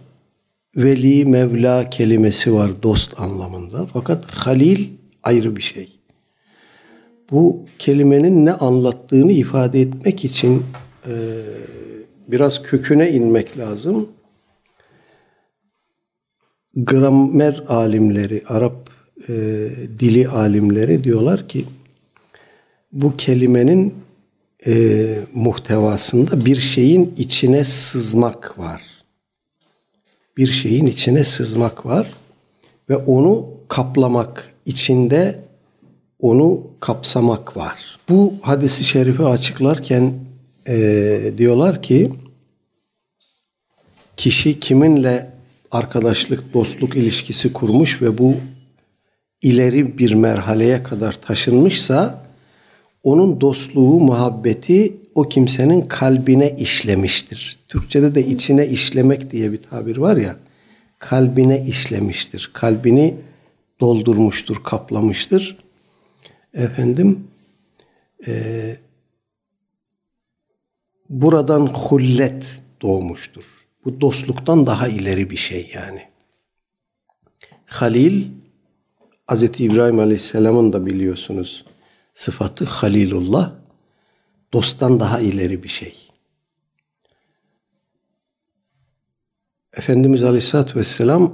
Veli, 0.75 1.25
Mevla 1.25 1.89
kelimesi 1.89 2.53
var 2.53 2.71
dost 2.83 3.19
anlamında. 3.19 3.85
Fakat 3.93 4.25
halil 4.25 4.89
ayrı 5.23 5.55
bir 5.55 5.61
şey. 5.61 5.99
Bu 7.31 7.65
kelimenin 7.79 8.45
ne 8.45 8.53
anlattığını 8.53 9.31
ifade 9.31 9.81
etmek 9.81 10.25
için 10.25 10.63
e, 11.07 11.13
biraz 12.27 12.63
köküne 12.63 13.11
inmek 13.11 13.57
lazım. 13.57 14.09
Gramer 16.75 17.63
alimleri, 17.67 18.43
Arap 18.47 18.89
e, 19.27 19.33
dili 19.99 20.27
alimleri 20.27 21.03
diyorlar 21.03 21.47
ki 21.47 21.65
bu 22.91 23.17
kelimenin 23.17 23.93
e, 24.67 25.15
muhtevasında 25.33 26.45
bir 26.45 26.55
şeyin 26.55 27.13
içine 27.17 27.63
sızmak 27.63 28.59
var. 28.59 28.81
Bir 30.37 30.51
şeyin 30.51 30.85
içine 30.85 31.23
sızmak 31.23 31.85
var 31.85 32.13
ve 32.89 32.97
onu 32.97 33.49
kaplamak, 33.67 34.53
içinde 34.65 35.39
onu 36.19 36.67
kapsamak 36.79 37.57
var. 37.57 37.99
Bu 38.09 38.33
hadisi 38.41 38.83
şerifi 38.83 39.23
açıklarken 39.23 40.13
e, 40.67 41.33
diyorlar 41.37 41.81
ki 41.81 42.11
kişi 44.17 44.59
kiminle 44.59 45.31
arkadaşlık, 45.71 46.53
dostluk 46.53 46.95
ilişkisi 46.95 47.53
kurmuş 47.53 48.01
ve 48.01 48.17
bu 48.17 48.35
ileri 49.41 49.97
bir 49.97 50.13
merhaleye 50.13 50.83
kadar 50.83 51.21
taşınmışsa 51.21 52.25
onun 53.03 53.41
dostluğu, 53.41 53.99
muhabbeti 53.99 54.97
o 55.15 55.23
kimsenin 55.23 55.81
kalbine 55.81 56.55
işlemiştir. 56.59 57.59
Türkçede 57.67 58.15
de 58.15 58.25
içine 58.25 58.67
işlemek 58.67 59.31
diye 59.31 59.51
bir 59.51 59.61
tabir 59.61 59.97
var 59.97 60.17
ya. 60.17 60.35
Kalbine 60.99 61.65
işlemiştir. 61.65 62.51
Kalbini 62.53 63.15
doldurmuştur, 63.79 64.63
kaplamıştır. 64.63 65.57
Efendim 66.53 67.27
e, 68.27 68.77
buradan 71.09 71.65
hullet 71.65 72.45
doğmuştur. 72.81 73.43
Bu 73.85 74.01
dostluktan 74.01 74.65
daha 74.65 74.87
ileri 74.87 75.29
bir 75.29 75.37
şey 75.37 75.71
yani. 75.75 76.01
Halil 77.65 78.25
Hz. 79.27 79.43
İbrahim 79.43 79.99
Aleyhisselam'ın 79.99 80.73
da 80.73 80.85
biliyorsunuz 80.85 81.65
sıfatı 82.13 82.65
Halilullah 82.65 83.51
dosttan 84.53 84.99
daha 84.99 85.19
ileri 85.19 85.63
bir 85.63 85.69
şey. 85.69 86.11
Efendimiz 89.77 90.23
Aleyhisselatü 90.23 90.79
Vesselam 90.79 91.33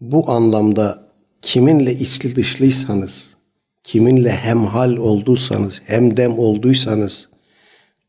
bu 0.00 0.30
anlamda 0.30 1.08
kiminle 1.42 1.94
içli 1.94 2.36
dışlıysanız, 2.36 3.36
kiminle 3.82 4.30
hemhal 4.30 4.96
olduysanız, 4.96 5.80
hemdem 5.84 6.38
olduysanız, 6.38 7.28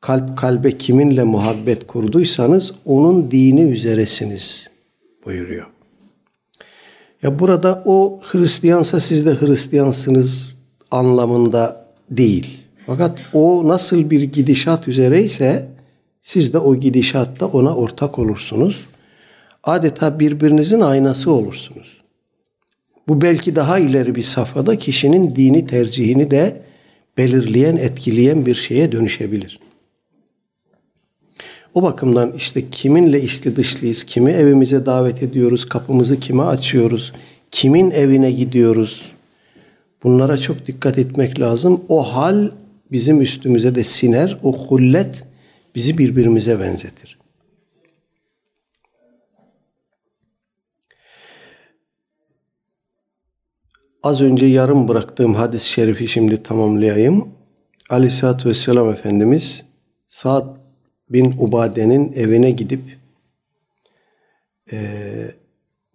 kalp 0.01 0.37
kalbe 0.37 0.77
kiminle 0.77 1.23
muhabbet 1.23 1.87
kurduysanız 1.87 2.71
onun 2.85 3.31
dini 3.31 3.61
üzeresiniz 3.61 4.69
buyuruyor. 5.25 5.67
Ya 7.23 7.39
burada 7.39 7.83
o 7.85 8.19
Hristiyansa 8.23 8.99
siz 8.99 9.25
de 9.25 9.41
Hristiyansınız 9.41 10.57
anlamında 10.91 11.86
değil. 12.11 12.59
Fakat 12.85 13.19
o 13.33 13.67
nasıl 13.67 14.09
bir 14.09 14.21
gidişat 14.21 14.87
üzereyse 14.87 15.67
siz 16.23 16.53
de 16.53 16.59
o 16.59 16.75
gidişatta 16.75 17.45
ona 17.45 17.75
ortak 17.75 18.19
olursunuz. 18.19 18.85
Adeta 19.63 20.19
birbirinizin 20.19 20.81
aynası 20.81 21.31
olursunuz. 21.31 21.97
Bu 23.07 23.21
belki 23.21 23.55
daha 23.55 23.79
ileri 23.79 24.15
bir 24.15 24.23
safhada 24.23 24.77
kişinin 24.77 25.35
dini 25.35 25.67
tercihini 25.67 26.31
de 26.31 26.61
belirleyen, 27.17 27.77
etkileyen 27.77 28.45
bir 28.45 28.55
şeye 28.55 28.91
dönüşebilir. 28.91 29.59
O 31.73 31.83
bakımdan 31.83 32.33
işte 32.37 32.69
kiminle 32.69 33.21
içli 33.21 33.55
dışlıyız, 33.55 34.03
kimi 34.03 34.31
evimize 34.31 34.85
davet 34.85 35.23
ediyoruz, 35.23 35.65
kapımızı 35.65 36.19
kime 36.19 36.43
açıyoruz, 36.43 37.13
kimin 37.51 37.91
evine 37.91 38.31
gidiyoruz. 38.31 39.11
Bunlara 40.07 40.37
çok 40.37 40.67
dikkat 40.67 40.97
etmek 40.97 41.39
lazım. 41.39 41.85
O 41.89 42.15
hal 42.15 42.51
bizim 42.91 43.21
üstümüze 43.21 43.75
de 43.75 43.83
siner. 43.83 44.37
O 44.43 44.57
hullet 44.57 45.27
bizi 45.75 45.97
birbirimize 45.97 46.59
benzetir. 46.59 47.19
Az 54.03 54.21
önce 54.21 54.45
yarım 54.45 54.87
bıraktığım 54.87 55.35
hadis-i 55.35 55.69
şerifi 55.69 56.07
şimdi 56.07 56.43
tamamlayayım. 56.43 57.29
Aleyhisselatü 57.89 58.49
Vesselam 58.49 58.89
Efendimiz 58.89 59.65
saat 60.07 60.57
bin 61.09 61.35
Ubade'nin 61.37 62.13
evine 62.13 62.51
gidip 62.51 62.81
e, 64.71 64.77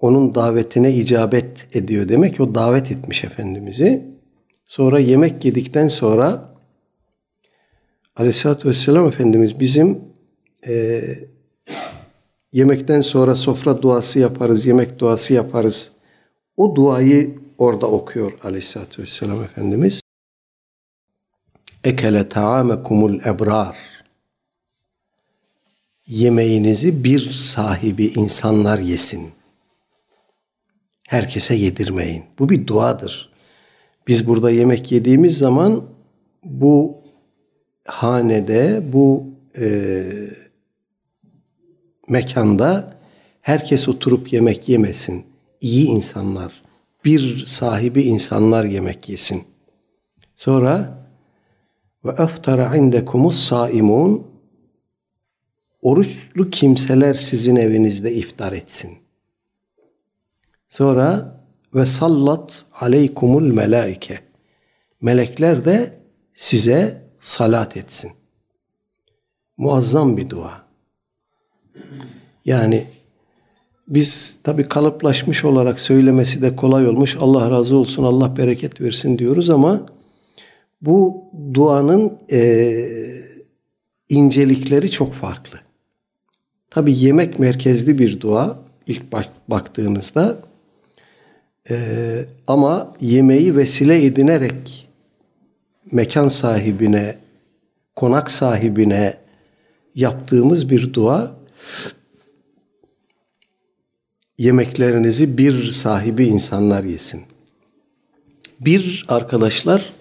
onun 0.02 0.34
davetine 0.34 0.92
icabet 0.92 1.76
ediyor. 1.76 2.08
Demek 2.08 2.40
o 2.40 2.54
davet 2.54 2.90
etmiş 2.90 3.24
Efendimiz'i. 3.24 4.02
Sonra 4.64 4.98
yemek 4.98 5.44
yedikten 5.44 5.88
sonra 5.88 6.54
Aleyhisselatü 8.16 8.68
Vesselam 8.68 9.06
Efendimiz 9.06 9.60
bizim 9.60 10.00
e, 10.66 11.02
yemekten 12.52 13.00
sonra 13.00 13.34
sofra 13.34 13.82
duası 13.82 14.18
yaparız, 14.18 14.66
yemek 14.66 14.98
duası 14.98 15.34
yaparız. 15.34 15.92
O 16.56 16.76
duayı 16.76 17.38
orada 17.58 17.86
okuyor 17.86 18.32
Aleyhisselatü 18.44 19.02
Vesselam 19.02 19.42
Efendimiz. 19.42 20.00
Ekele 21.84 22.28
ta'amekumul 22.28 23.20
ebrar 23.24 23.76
yemeğinizi 26.06 27.04
bir 27.04 27.30
sahibi 27.30 28.06
insanlar 28.06 28.78
yesin. 28.78 29.30
Herkese 31.08 31.54
yedirmeyin. 31.54 32.24
Bu 32.38 32.48
bir 32.48 32.66
duadır. 32.66 33.32
Biz 34.06 34.26
burada 34.26 34.50
yemek 34.50 34.92
yediğimiz 34.92 35.38
zaman 35.38 35.84
bu 36.44 37.02
hanede, 37.84 38.82
bu 38.92 39.26
e, 39.58 40.04
mekanda 42.08 42.96
herkes 43.40 43.88
oturup 43.88 44.32
yemek 44.32 44.68
yemesin. 44.68 45.24
İyi 45.60 45.88
insanlar, 45.88 46.62
bir 47.04 47.44
sahibi 47.46 48.02
insanlar 48.02 48.64
yemek 48.64 49.08
yesin. 49.08 49.44
Sonra 50.36 51.02
ve 52.04 52.10
eftara 52.22 52.76
indekumus 52.76 53.38
saimun 53.38 54.26
oruçlu 55.82 56.50
kimseler 56.50 57.14
sizin 57.14 57.56
evinizde 57.56 58.14
iftar 58.14 58.52
etsin. 58.52 59.01
Sonra 60.72 61.40
ve 61.74 61.86
sallat 61.86 62.64
aleykumul 62.80 63.52
melaike. 63.52 64.20
Melekler 65.00 65.64
de 65.64 65.98
size 66.34 67.02
salat 67.20 67.76
etsin. 67.76 68.10
Muazzam 69.56 70.16
bir 70.16 70.30
dua. 70.30 70.62
Yani 72.44 72.86
biz 73.88 74.38
tabi 74.42 74.68
kalıplaşmış 74.68 75.44
olarak 75.44 75.80
söylemesi 75.80 76.42
de 76.42 76.56
kolay 76.56 76.88
olmuş. 76.88 77.16
Allah 77.20 77.50
razı 77.50 77.76
olsun, 77.76 78.04
Allah 78.04 78.36
bereket 78.36 78.80
versin 78.80 79.18
diyoruz 79.18 79.50
ama 79.50 79.86
bu 80.82 81.24
duanın 81.54 82.18
e, 82.30 82.74
incelikleri 84.08 84.90
çok 84.90 85.14
farklı. 85.14 85.60
Tabi 86.70 86.98
yemek 86.98 87.38
merkezli 87.38 87.98
bir 87.98 88.20
dua 88.20 88.58
ilk 88.86 89.12
bak, 89.12 89.28
baktığınızda 89.48 90.51
Ee, 91.70 92.24
ama 92.46 92.94
yemeği 93.00 93.56
vesile 93.56 94.04
edinerek 94.04 94.88
mekan 95.92 96.28
sahibine, 96.28 97.18
konak 97.96 98.30
sahibine 98.30 99.16
yaptığımız 99.94 100.70
bir 100.70 100.94
dua 100.94 101.36
yemeklerinizi 104.38 105.38
bir 105.38 105.70
sahibi 105.70 106.24
insanlar 106.24 106.84
yesin. 106.84 107.22
Bir 108.60 109.06
arkadaşlar 109.08 109.92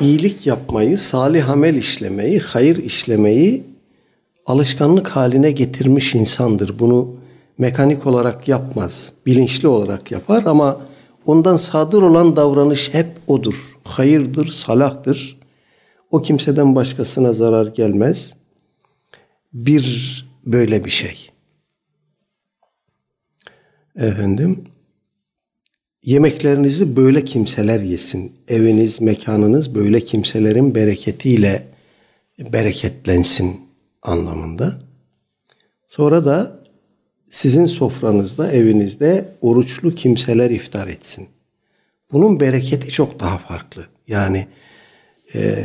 iyilik 0.00 0.46
yapmayı, 0.46 0.98
salih 0.98 1.50
amel 1.50 1.74
işlemeyi, 1.74 2.40
hayır 2.40 2.76
işlemeyi 2.76 3.64
alışkanlık 4.46 5.08
haline 5.08 5.50
getirmiş 5.50 6.14
insandır. 6.14 6.78
Bunu 6.78 7.23
mekanik 7.58 8.06
olarak 8.06 8.48
yapmaz, 8.48 9.12
bilinçli 9.26 9.68
olarak 9.68 10.10
yapar 10.10 10.44
ama 10.44 10.80
ondan 11.26 11.56
sadır 11.56 12.02
olan 12.02 12.36
davranış 12.36 12.94
hep 12.94 13.08
odur. 13.26 13.76
Hayırdır, 13.84 14.46
salahtır. 14.46 15.38
O 16.10 16.22
kimseden 16.22 16.74
başkasına 16.74 17.32
zarar 17.32 17.66
gelmez. 17.66 18.34
Bir 19.52 20.26
böyle 20.46 20.84
bir 20.84 20.90
şey. 20.90 21.30
Efendim, 23.96 24.64
yemeklerinizi 26.02 26.96
böyle 26.96 27.24
kimseler 27.24 27.80
yesin. 27.80 28.32
Eviniz, 28.48 29.00
mekanınız 29.00 29.74
böyle 29.74 30.00
kimselerin 30.00 30.74
bereketiyle 30.74 31.66
bereketlensin 32.38 33.60
anlamında. 34.02 34.78
Sonra 35.88 36.24
da 36.24 36.63
sizin 37.34 37.66
sofranızda, 37.66 38.52
evinizde 38.52 39.28
oruçlu 39.40 39.94
kimseler 39.94 40.50
iftar 40.50 40.86
etsin. 40.86 41.26
Bunun 42.12 42.40
bereketi 42.40 42.90
çok 42.90 43.20
daha 43.20 43.38
farklı. 43.38 43.86
Yani 44.08 44.46
e, 45.34 45.64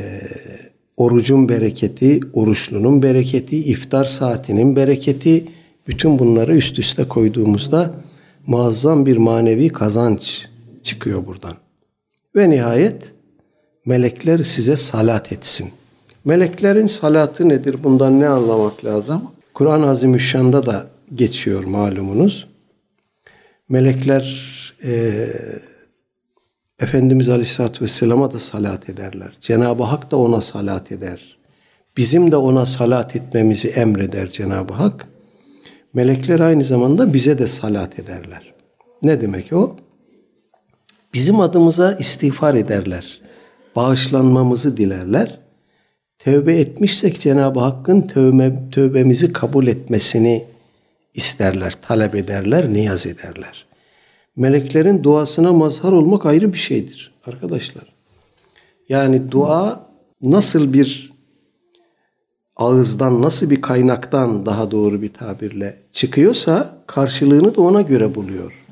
orucun 0.97 1.49
bereketi, 1.49 2.19
oruçlunun 2.33 3.01
bereketi, 3.01 3.57
iftar 3.57 4.05
saatinin 4.05 4.75
bereketi, 4.75 5.45
bütün 5.87 6.19
bunları 6.19 6.55
üst 6.55 6.79
üste 6.79 7.07
koyduğumuzda 7.07 7.93
muazzam 8.47 9.05
bir 9.05 9.17
manevi 9.17 9.69
kazanç 9.69 10.45
çıkıyor 10.83 11.27
buradan. 11.27 11.53
Ve 12.35 12.49
nihayet 12.49 13.13
melekler 13.85 14.43
size 14.43 14.75
salat 14.75 15.31
etsin. 15.31 15.69
Meleklerin 16.25 16.87
salatı 16.87 17.49
nedir? 17.49 17.75
Bundan 17.83 18.19
ne 18.19 18.27
anlamak 18.27 18.85
lazım? 18.85 19.23
Kur'an-ı 19.53 19.89
Azimüşşan'da 19.89 20.65
da 20.65 20.98
geçiyor 21.15 21.63
malumunuz. 21.63 22.47
Melekler 23.69 24.49
e, 24.83 25.25
Efendimiz 26.79 27.29
Aleyhisselatü 27.29 27.83
Vesselam'a 27.83 28.31
da 28.31 28.39
salat 28.39 28.89
ederler. 28.89 29.31
Cenab-ı 29.39 29.83
Hak 29.83 30.11
da 30.11 30.17
ona 30.17 30.41
salat 30.41 30.91
eder. 30.91 31.37
Bizim 31.97 32.31
de 32.31 32.35
ona 32.35 32.65
salat 32.65 33.15
etmemizi 33.15 33.67
emreder 33.67 34.29
Cenab-ı 34.29 34.73
Hak. 34.73 35.07
Melekler 35.93 36.39
aynı 36.39 36.63
zamanda 36.63 37.13
bize 37.13 37.37
de 37.37 37.47
salat 37.47 37.99
ederler. 37.99 38.53
Ne 39.03 39.21
demek 39.21 39.53
o? 39.53 39.75
Bizim 41.13 41.39
adımıza 41.39 41.91
istiğfar 41.91 42.55
ederler. 42.55 43.21
Bağışlanmamızı 43.75 44.77
dilerler. 44.77 45.39
Tövbe 46.19 46.59
etmişsek 46.59 47.19
Cenab-ı 47.19 47.59
Hakk'ın 47.59 48.01
tövbe, 48.01 48.69
tövbemizi 48.71 49.33
kabul 49.33 49.67
etmesini 49.67 50.45
isterler, 51.13 51.73
talep 51.81 52.15
ederler, 52.15 52.73
niyaz 52.73 53.07
ederler. 53.07 53.65
Meleklerin 54.35 55.03
duasına 55.03 55.53
mazhar 55.53 55.91
olmak 55.91 56.25
ayrı 56.25 56.53
bir 56.53 56.57
şeydir 56.57 57.11
arkadaşlar. 57.25 57.83
Yani 58.89 59.31
dua 59.31 59.89
nasıl 60.21 60.73
bir 60.73 61.11
ağızdan, 62.55 63.21
nasıl 63.21 63.49
bir 63.49 63.61
kaynaktan 63.61 64.45
daha 64.45 64.71
doğru 64.71 65.01
bir 65.01 65.13
tabirle 65.13 65.77
çıkıyorsa 65.91 66.83
karşılığını 66.87 67.55
da 67.55 67.61
ona 67.61 67.81
göre 67.81 68.15
buluyor. 68.15 68.65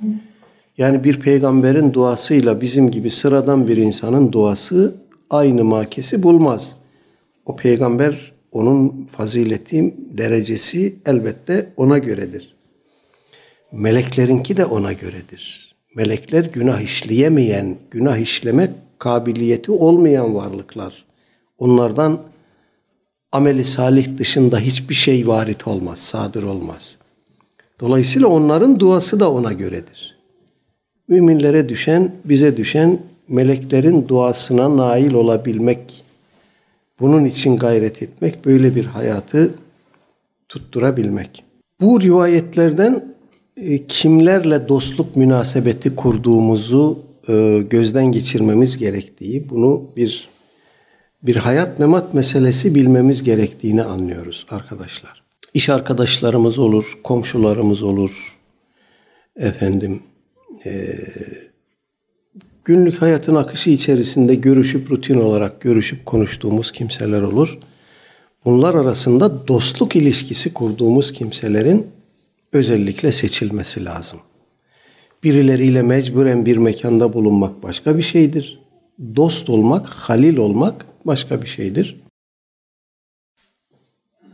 Yani 0.78 1.04
bir 1.04 1.20
peygamberin 1.20 1.94
duasıyla 1.94 2.62
bizim 2.62 2.92
gibi 2.92 3.12
sıradan 3.12 3.68
bir 3.68 3.78
insanın 3.78 4.32
duası 4.32 4.96
aynı 5.30 5.64
makesi 5.64 6.24
bulmaz. 6.24 6.76
O 7.46 7.56
peygamber 7.56 8.32
onun 8.52 9.06
fazileti, 9.06 9.94
derecesi 9.98 10.96
elbette 11.06 11.70
ona 11.78 11.98
göredir. 11.98 12.56
Meleklerinki 13.72 14.58
de 14.58 14.66
ona 14.66 14.94
göredir. 14.94 15.76
Melekler 15.96 16.46
günah 16.46 16.82
işleyemeyen, 16.82 17.76
günah 17.92 18.18
işleme 18.18 18.70
kabiliyeti 19.00 19.72
olmayan 19.72 20.36
varlıklar. 20.36 21.06
Onlardan 21.58 22.20
ameli 23.32 23.66
salih 23.66 24.18
dışında 24.18 24.60
hiçbir 24.60 24.96
şey 24.96 25.28
varit 25.28 25.68
olmaz, 25.68 26.00
sadır 26.00 26.44
olmaz. 26.44 26.98
Dolayısıyla 27.80 28.28
onların 28.28 28.80
duası 28.80 29.20
da 29.20 29.32
ona 29.32 29.54
göredir. 29.54 30.18
Müminlere 31.08 31.70
düşen, 31.70 32.12
bize 32.26 32.58
düşen 32.58 33.00
meleklerin 33.28 34.08
duasına 34.08 34.78
nail 34.78 35.14
olabilmek, 35.14 36.04
bunun 37.00 37.26
için 37.26 37.58
gayret 37.58 38.02
etmek, 38.02 38.46
böyle 38.46 38.76
bir 38.76 38.86
hayatı 38.86 39.54
tutturabilmek. 40.50 41.44
Bu 41.82 42.02
rivayetlerden 42.02 43.16
e, 43.58 43.88
kimlerle 43.88 44.68
dostluk 44.68 45.16
münasebeti 45.16 45.96
kurduğumuzu 45.96 47.00
e, 47.28 47.60
gözden 47.70 48.06
geçirmemiz 48.06 48.78
gerektiği, 48.78 49.50
bunu 49.50 49.84
bir 49.98 50.30
bir 51.24 51.36
hayat 51.36 51.80
memat 51.80 52.14
meselesi 52.14 52.76
bilmemiz 52.76 53.24
gerektiğini 53.24 53.84
anlıyoruz 53.84 54.46
arkadaşlar. 54.50 55.24
İş 55.54 55.70
arkadaşlarımız 55.70 56.60
olur, 56.60 57.00
komşularımız 57.04 57.84
olur, 57.84 58.38
efendim, 59.36 60.00
e, 60.66 60.96
günlük 62.68 63.02
hayatın 63.02 63.36
akışı 63.36 63.70
içerisinde 63.70 64.36
görüşüp 64.36 64.92
rutin 64.92 65.20
olarak 65.20 65.62
görüşüp 65.62 66.06
konuştuğumuz 66.06 66.72
kimseler 66.72 67.22
olur. 67.22 67.60
Bunlar 68.46 68.76
arasında 68.76 69.48
dostluk 69.48 69.96
ilişkisi 69.96 70.54
kurduğumuz 70.54 71.14
kimselerin 71.14 71.88
özellikle 72.54 73.12
seçilmesi 73.12 73.86
lazım. 73.86 74.20
Birileriyle 75.24 75.82
mecburen 75.82 76.46
bir 76.46 76.58
mekanda 76.58 77.14
bulunmak 77.14 77.64
başka 77.64 77.98
bir 77.98 78.02
şeydir. 78.02 78.60
Dost 79.16 79.50
olmak, 79.50 79.88
halil 79.88 80.38
olmak 80.38 80.86
başka 81.06 81.42
bir 81.42 81.48
şeydir. 81.48 82.02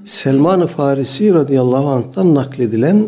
Selman-ı 0.05 0.67
Farisi 0.67 1.33
radıyallahu 1.33 1.87
anh'tan 1.87 2.35
nakledilen 2.35 3.07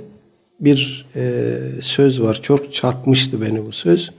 bir 0.60 1.06
e, 1.16 1.54
söz 1.82 2.22
var. 2.22 2.40
Çok 2.42 2.74
çarpmıştı 2.74 3.42
beni 3.42 3.66
bu 3.66 3.72
söz. 3.72 4.12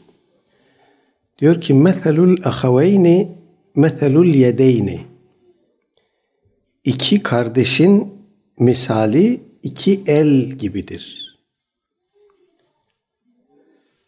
Diyor 1.38 1.60
ki 1.60 1.74
meselul 1.74 2.36
ahaveyni 2.44 3.28
meselul 3.74 4.26
yedeyni. 4.26 5.00
İki 6.84 7.22
kardeşin 7.22 8.12
misali 8.58 9.40
iki 9.62 10.02
el 10.06 10.50
gibidir. 10.50 11.36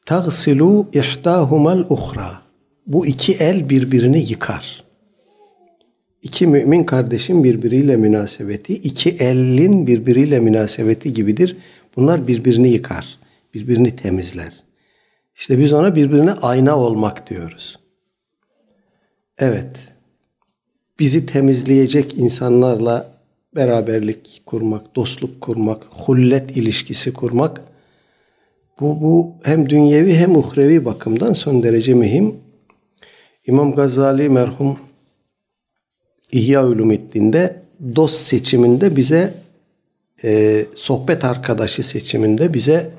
Tagsilu 0.07 0.89
ihtahumal 0.93 1.87
uhra. 1.89 2.43
Bu 2.87 3.07
iki 3.07 3.33
el 3.35 3.71
birbirini 3.71 4.31
yıkar. 4.31 4.85
İki 6.23 6.47
mümin 6.47 6.85
kardeşin 6.85 7.45
birbiriyle 7.45 7.97
münasebeti, 7.97 8.75
iki 8.75 9.11
elin 9.11 9.87
birbiriyle 9.87 10.41
münasebeti 10.41 11.13
gibidir. 11.13 11.57
Bunlar 11.97 12.29
birbirini 12.29 12.69
yıkar, 12.69 13.19
birbirini 13.55 13.97
temizler. 13.97 14.68
İşte 15.39 15.59
biz 15.59 15.73
ona 15.73 15.95
birbirine 15.95 16.33
ayna 16.33 16.79
olmak 16.79 17.31
diyoruz. 17.31 17.79
Evet, 19.39 19.77
bizi 20.99 21.27
temizleyecek 21.27 22.15
insanlarla 22.15 23.19
beraberlik 23.57 24.43
kurmak, 24.47 24.97
dostluk 24.97 25.41
kurmak, 25.41 25.85
hullet 25.85 26.57
ilişkisi 26.57 27.13
kurmak 27.13 27.61
bu, 28.81 29.01
bu 29.01 29.35
hem 29.43 29.71
dünyevi 29.71 30.15
hem 30.15 30.37
uhrevi 30.37 30.85
bakımdan 30.85 31.33
son 31.33 31.63
derece 31.63 31.95
mühim. 31.95 32.37
İmam 33.47 33.75
Gazali 33.75 34.29
merhum 34.29 34.79
İhya 36.33 36.67
Ulumiddin'de 36.67 37.63
dost 37.97 38.17
seçiminde 38.17 38.97
bize 38.97 39.35
e, 40.25 40.65
sohbet 40.75 41.25
arkadaşı 41.25 41.83
seçiminde 41.83 42.55
bize 42.55 42.91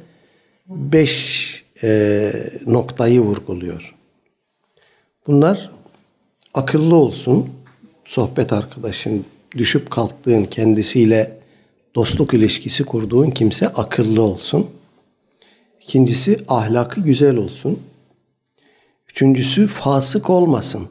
beş 0.67 1.48
e, 1.83 2.31
noktayı 2.65 3.21
vurguluyor. 3.21 3.95
Bunlar 5.27 5.71
akıllı 6.53 6.95
olsun, 6.95 7.49
sohbet 8.05 8.53
arkadaşın, 8.53 9.25
düşüp 9.57 9.91
kalktığın 9.91 10.43
kendisiyle 10.43 11.39
dostluk 11.95 12.33
ilişkisi 12.33 12.83
kurduğun 12.83 13.29
kimse 13.29 13.67
akıllı 13.67 14.21
olsun. 14.21 14.69
İkincisi 15.81 16.37
ahlakı 16.47 17.01
güzel 17.01 17.37
olsun. 17.37 17.79
Üçüncüsü 19.09 19.67
fasık 19.67 20.29
olmasın. 20.29 20.87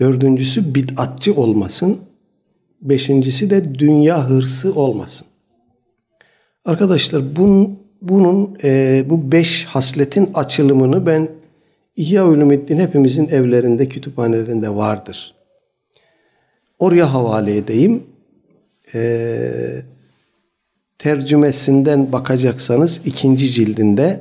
Dördüncüsü 0.00 0.74
bid'atçı 0.74 1.34
olmasın. 1.34 2.00
Beşincisi 2.80 3.50
de 3.50 3.74
dünya 3.74 4.28
hırsı 4.28 4.74
olmasın. 4.74 5.26
Arkadaşlar 6.64 7.36
bunun, 7.36 7.78
bunun 8.02 8.56
e, 8.64 9.04
bu 9.06 9.32
beş 9.32 9.64
hasletin 9.64 10.30
açılımını 10.34 11.06
ben 11.06 11.28
İhya 11.96 12.26
Ulumuddin 12.26 12.78
hepimizin 12.78 13.28
evlerinde, 13.28 13.88
kütüphanelerinde 13.88 14.74
vardır. 14.74 15.34
Oraya 16.78 17.14
havale 17.14 17.56
edeyim. 17.56 18.02
E, 18.94 19.82
tercümesinden 20.98 22.12
bakacaksanız 22.12 23.00
ikinci 23.04 23.52
cildinde 23.52 24.20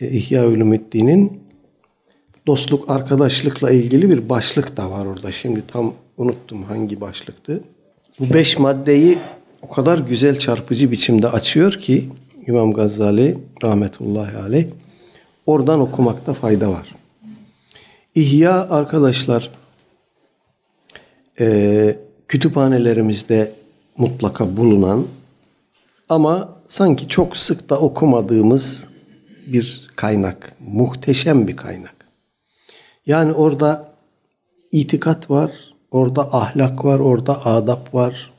e, 0.00 0.08
İhya 0.08 0.46
Ulumuddin'in 0.48 1.40
dostluk, 2.46 2.90
arkadaşlıkla 2.90 3.70
ilgili 3.70 4.10
bir 4.10 4.28
başlık 4.28 4.76
da 4.76 4.90
var 4.90 5.06
orada. 5.06 5.32
Şimdi 5.32 5.62
tam 5.68 5.94
unuttum 6.16 6.64
hangi 6.64 7.00
başlıktı. 7.00 7.64
Bu 8.20 8.34
beş 8.34 8.58
maddeyi 8.58 9.18
o 9.62 9.68
kadar 9.68 9.98
güzel 9.98 10.38
çarpıcı 10.38 10.90
biçimde 10.90 11.28
açıyor 11.28 11.72
ki 11.72 12.08
İmam 12.48 12.72
Gazali 12.72 13.38
rahmetullahi 13.62 14.36
aleyh 14.36 14.66
oradan 15.46 15.80
okumakta 15.80 16.34
fayda 16.34 16.70
var. 16.70 16.94
İhya 18.14 18.68
arkadaşlar 18.70 19.50
e, 21.40 21.98
kütüphanelerimizde 22.28 23.52
mutlaka 23.96 24.56
bulunan 24.56 25.06
ama 26.08 26.56
sanki 26.68 27.08
çok 27.08 27.36
sık 27.36 27.70
da 27.70 27.80
okumadığımız 27.80 28.86
bir 29.46 29.90
kaynak. 29.96 30.56
Muhteşem 30.60 31.48
bir 31.48 31.56
kaynak. 31.56 31.94
Yani 33.06 33.32
orada 33.32 33.92
itikat 34.72 35.30
var, 35.30 35.50
orada 35.90 36.34
ahlak 36.34 36.84
var, 36.84 36.98
orada 36.98 37.46
adap 37.46 37.94
var. 37.94 38.30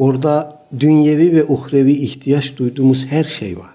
Orada 0.00 0.62
dünyevi 0.80 1.32
ve 1.32 1.44
uhrevi 1.44 1.92
ihtiyaç 1.92 2.56
duyduğumuz 2.56 3.06
her 3.06 3.24
şey 3.24 3.58
var. 3.58 3.74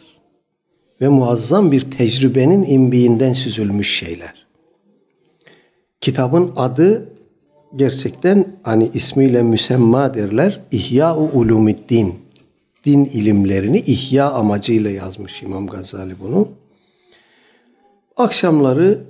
Ve 1.02 1.08
muazzam 1.08 1.72
bir 1.72 1.82
tecrübenin 1.82 2.66
imbiğinden 2.68 3.34
süzülmüş 3.34 3.98
şeyler. 3.98 4.46
Kitabın 6.02 6.52
adı 6.56 7.10
gerçekten 7.76 8.46
hani 8.64 8.90
ismiyle 8.94 9.44
müsemma 9.44 10.14
derler. 10.14 10.62
İhya-u 10.72 11.30
Ulumiddin. 11.34 12.14
Din 12.86 13.06
ilimlerini 13.06 13.80
ihya 13.80 14.32
amacıyla 14.32 14.90
yazmış 14.90 15.44
İmam 15.44 15.68
Gazali 15.68 16.14
bunu. 16.20 16.48
Akşamları 18.18 19.02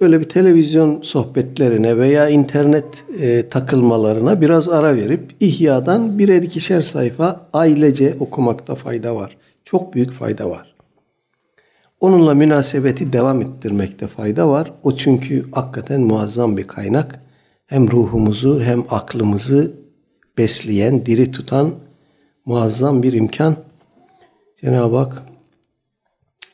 böyle 0.00 0.20
bir 0.20 0.28
televizyon 0.28 1.02
sohbetlerine 1.02 1.98
veya 1.98 2.28
internet 2.28 3.04
e, 3.20 3.48
takılmalarına 3.48 4.40
biraz 4.40 4.68
ara 4.68 4.96
verip 4.96 5.34
İhya'dan 5.40 6.18
birer 6.18 6.42
ikişer 6.42 6.82
sayfa 6.82 7.48
ailece 7.52 8.16
okumakta 8.20 8.74
fayda 8.74 9.16
var. 9.16 9.36
Çok 9.64 9.94
büyük 9.94 10.12
fayda 10.12 10.50
var. 10.50 10.74
Onunla 12.00 12.34
münasebeti 12.34 13.12
devam 13.12 13.42
ettirmekte 13.42 14.06
fayda 14.06 14.48
var. 14.48 14.72
O 14.82 14.96
çünkü 14.96 15.46
hakikaten 15.52 16.00
muazzam 16.00 16.56
bir 16.56 16.64
kaynak. 16.64 17.20
Hem 17.66 17.90
ruhumuzu 17.90 18.60
hem 18.60 18.84
aklımızı 18.90 19.72
besleyen, 20.38 21.06
diri 21.06 21.30
tutan 21.30 21.74
muazzam 22.44 23.02
bir 23.02 23.12
imkan. 23.12 23.56
Cenab-ı 24.60 24.96
Hak 24.96 25.22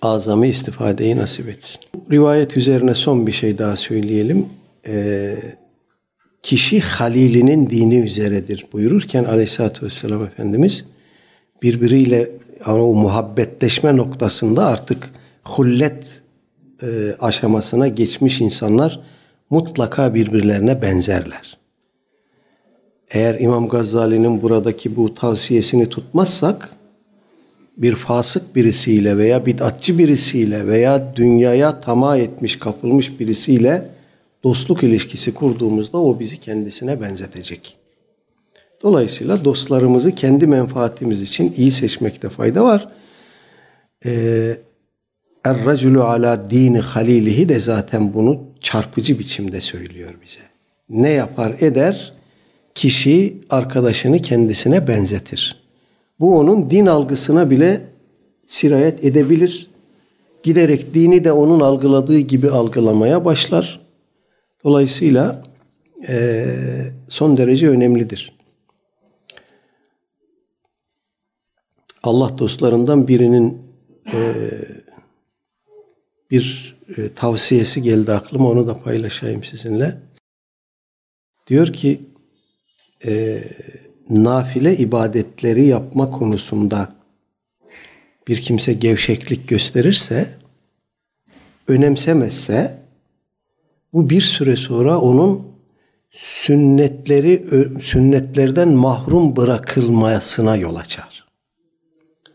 azami 0.02 0.48
istifadeyi 0.48 1.16
nasip 1.16 1.48
etsin. 1.48 1.80
Rivayet 2.10 2.56
üzerine 2.56 2.94
son 2.94 3.26
bir 3.26 3.32
şey 3.32 3.58
daha 3.58 3.76
söyleyelim. 3.76 4.46
Ee, 4.86 5.36
kişi 6.42 6.80
halilinin 6.80 7.70
dini 7.70 7.98
üzeredir 7.98 8.66
buyururken 8.72 9.24
aleyhissalatü 9.24 9.86
vesselam 9.86 10.24
Efendimiz 10.24 10.84
birbiriyle 11.62 12.30
o 12.66 12.94
muhabbetleşme 12.94 13.96
noktasında 13.96 14.66
artık 14.66 15.10
hullet 15.42 16.22
e, 16.82 16.86
aşamasına 17.20 17.88
geçmiş 17.88 18.40
insanlar 18.40 19.00
mutlaka 19.50 20.14
birbirlerine 20.14 20.82
benzerler. 20.82 21.58
Eğer 23.10 23.40
İmam 23.40 23.68
Gazali'nin 23.68 24.42
buradaki 24.42 24.96
bu 24.96 25.14
tavsiyesini 25.14 25.88
tutmazsak 25.88 26.70
bir 27.76 27.94
fasık 27.94 28.56
birisiyle 28.56 29.18
veya 29.18 29.46
bid'atçı 29.46 29.98
birisiyle 29.98 30.66
veya 30.66 31.16
dünyaya 31.16 31.80
tamah 31.80 32.18
etmiş, 32.18 32.58
kapılmış 32.58 33.20
birisiyle 33.20 33.88
dostluk 34.44 34.82
ilişkisi 34.82 35.34
kurduğumuzda 35.34 35.98
o 35.98 36.18
bizi 36.20 36.40
kendisine 36.40 37.00
benzetecek. 37.00 37.76
Dolayısıyla 38.82 39.44
dostlarımızı 39.44 40.14
kendi 40.14 40.46
menfaatimiz 40.46 41.22
için 41.22 41.54
iyi 41.56 41.72
seçmekte 41.72 42.28
fayda 42.28 42.64
var. 42.64 42.88
Ee, 44.06 44.56
Er-raculu 45.44 46.04
ala 46.04 46.50
dini 46.50 46.78
halilihi 46.78 47.48
de 47.48 47.58
zaten 47.58 48.14
bunu 48.14 48.40
çarpıcı 48.60 49.18
biçimde 49.18 49.60
söylüyor 49.60 50.14
bize. 50.24 50.40
Ne 50.88 51.10
yapar 51.10 51.54
eder? 51.60 52.12
Kişi 52.74 53.40
arkadaşını 53.50 54.18
kendisine 54.18 54.88
benzetir. 54.88 55.61
Bu 56.22 56.38
onun 56.38 56.70
din 56.70 56.86
algısına 56.86 57.50
bile 57.50 57.88
sirayet 58.48 59.04
edebilir. 59.04 59.70
Giderek 60.42 60.94
dini 60.94 61.24
de 61.24 61.32
onun 61.32 61.60
algıladığı 61.60 62.18
gibi 62.18 62.50
algılamaya 62.50 63.24
başlar. 63.24 63.80
Dolayısıyla 64.64 65.44
e, 66.08 66.46
son 67.08 67.36
derece 67.36 67.68
önemlidir. 67.68 68.32
Allah 72.02 72.38
dostlarından 72.38 73.08
birinin 73.08 73.62
e, 74.12 74.34
bir 76.30 76.76
e, 76.96 77.14
tavsiyesi 77.14 77.82
geldi 77.82 78.12
aklıma 78.12 78.50
onu 78.50 78.66
da 78.66 78.74
paylaşayım 78.78 79.44
sizinle. 79.44 79.98
Diyor 81.46 81.72
ki 81.72 82.00
e, 83.06 83.42
nafile 84.10 84.76
ibadetleri 84.76 85.66
yapma 85.66 86.10
konusunda 86.10 86.92
bir 88.28 88.40
kimse 88.40 88.72
gevşeklik 88.72 89.48
gösterirse, 89.48 90.28
önemsemezse 91.68 92.78
bu 93.92 94.10
bir 94.10 94.20
süre 94.20 94.56
sonra 94.56 94.98
onun 94.98 95.46
sünnetleri 96.10 97.44
sünnetlerden 97.82 98.68
mahrum 98.68 99.36
bırakılmasına 99.36 100.56
yol 100.56 100.76
açar. 100.76 101.24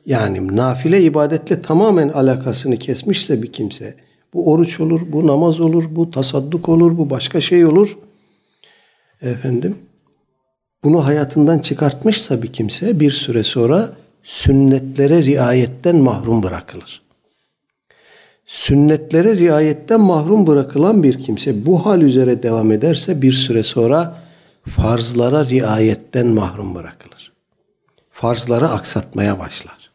Yani 0.05 0.57
nafile 0.57 1.01
ibadetle 1.01 1.61
tamamen 1.61 2.09
alakasını 2.09 2.77
kesmişse 2.77 3.43
bir 3.43 3.51
kimse, 3.51 3.95
bu 4.33 4.51
oruç 4.51 4.79
olur, 4.79 5.01
bu 5.07 5.27
namaz 5.27 5.59
olur, 5.59 5.85
bu 5.89 6.11
tasadduk 6.11 6.69
olur, 6.69 6.97
bu 6.97 7.09
başka 7.09 7.41
şey 7.41 7.65
olur. 7.65 7.97
Efendim, 9.21 9.77
bunu 10.87 11.05
hayatından 11.05 11.59
çıkartmışsa 11.59 12.41
bir 12.41 12.53
kimse 12.53 12.99
bir 12.99 13.11
süre 13.11 13.43
sonra 13.43 13.89
sünnetlere 14.23 15.23
riayetten 15.23 15.95
mahrum 15.95 16.43
bırakılır. 16.43 17.01
Sünnetlere 18.45 19.37
riayetten 19.37 20.01
mahrum 20.01 20.47
bırakılan 20.47 21.03
bir 21.03 21.19
kimse 21.19 21.65
bu 21.65 21.85
hal 21.85 22.01
üzere 22.01 22.43
devam 22.43 22.71
ederse 22.71 23.21
bir 23.21 23.31
süre 23.31 23.63
sonra 23.63 24.17
farzlara 24.67 25.45
riayetten 25.45 26.27
mahrum 26.27 26.75
bırakılır. 26.75 27.31
Farzları 28.11 28.69
aksatmaya 28.69 29.39
başlar. 29.39 29.91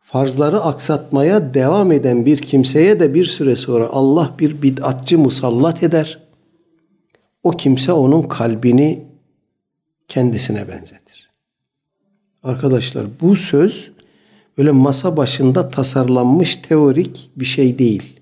Farzları 0.00 0.60
aksatmaya 0.60 1.54
devam 1.54 1.92
eden 1.92 2.26
bir 2.26 2.38
kimseye 2.38 3.00
de 3.00 3.14
bir 3.14 3.24
süre 3.24 3.56
sonra 3.56 3.88
Allah 3.92 4.30
bir 4.38 4.62
bid'atçı 4.62 5.18
musallat 5.18 5.82
eder. 5.82 6.18
O 7.42 7.50
kimse 7.50 7.92
onun 7.92 8.22
kalbini 8.22 9.07
kendisine 10.08 10.68
benzetir. 10.68 11.30
Arkadaşlar 12.42 13.06
bu 13.20 13.36
söz 13.36 13.90
öyle 14.58 14.70
masa 14.70 15.16
başında 15.16 15.68
tasarlanmış 15.68 16.56
teorik 16.56 17.30
bir 17.36 17.44
şey 17.44 17.78
değil. 17.78 18.20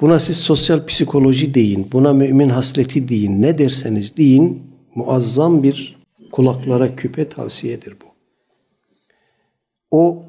Buna 0.00 0.18
siz 0.18 0.36
sosyal 0.36 0.86
psikoloji 0.86 1.54
deyin, 1.54 1.88
buna 1.92 2.12
mümin 2.12 2.48
hasleti 2.48 3.08
deyin, 3.08 3.42
ne 3.42 3.58
derseniz 3.58 4.16
deyin, 4.16 4.62
muazzam 4.94 5.62
bir 5.62 5.96
kulaklara 6.32 6.96
küpe 6.96 7.28
tavsiyedir 7.28 7.92
bu. 7.92 8.06
O 9.90 10.24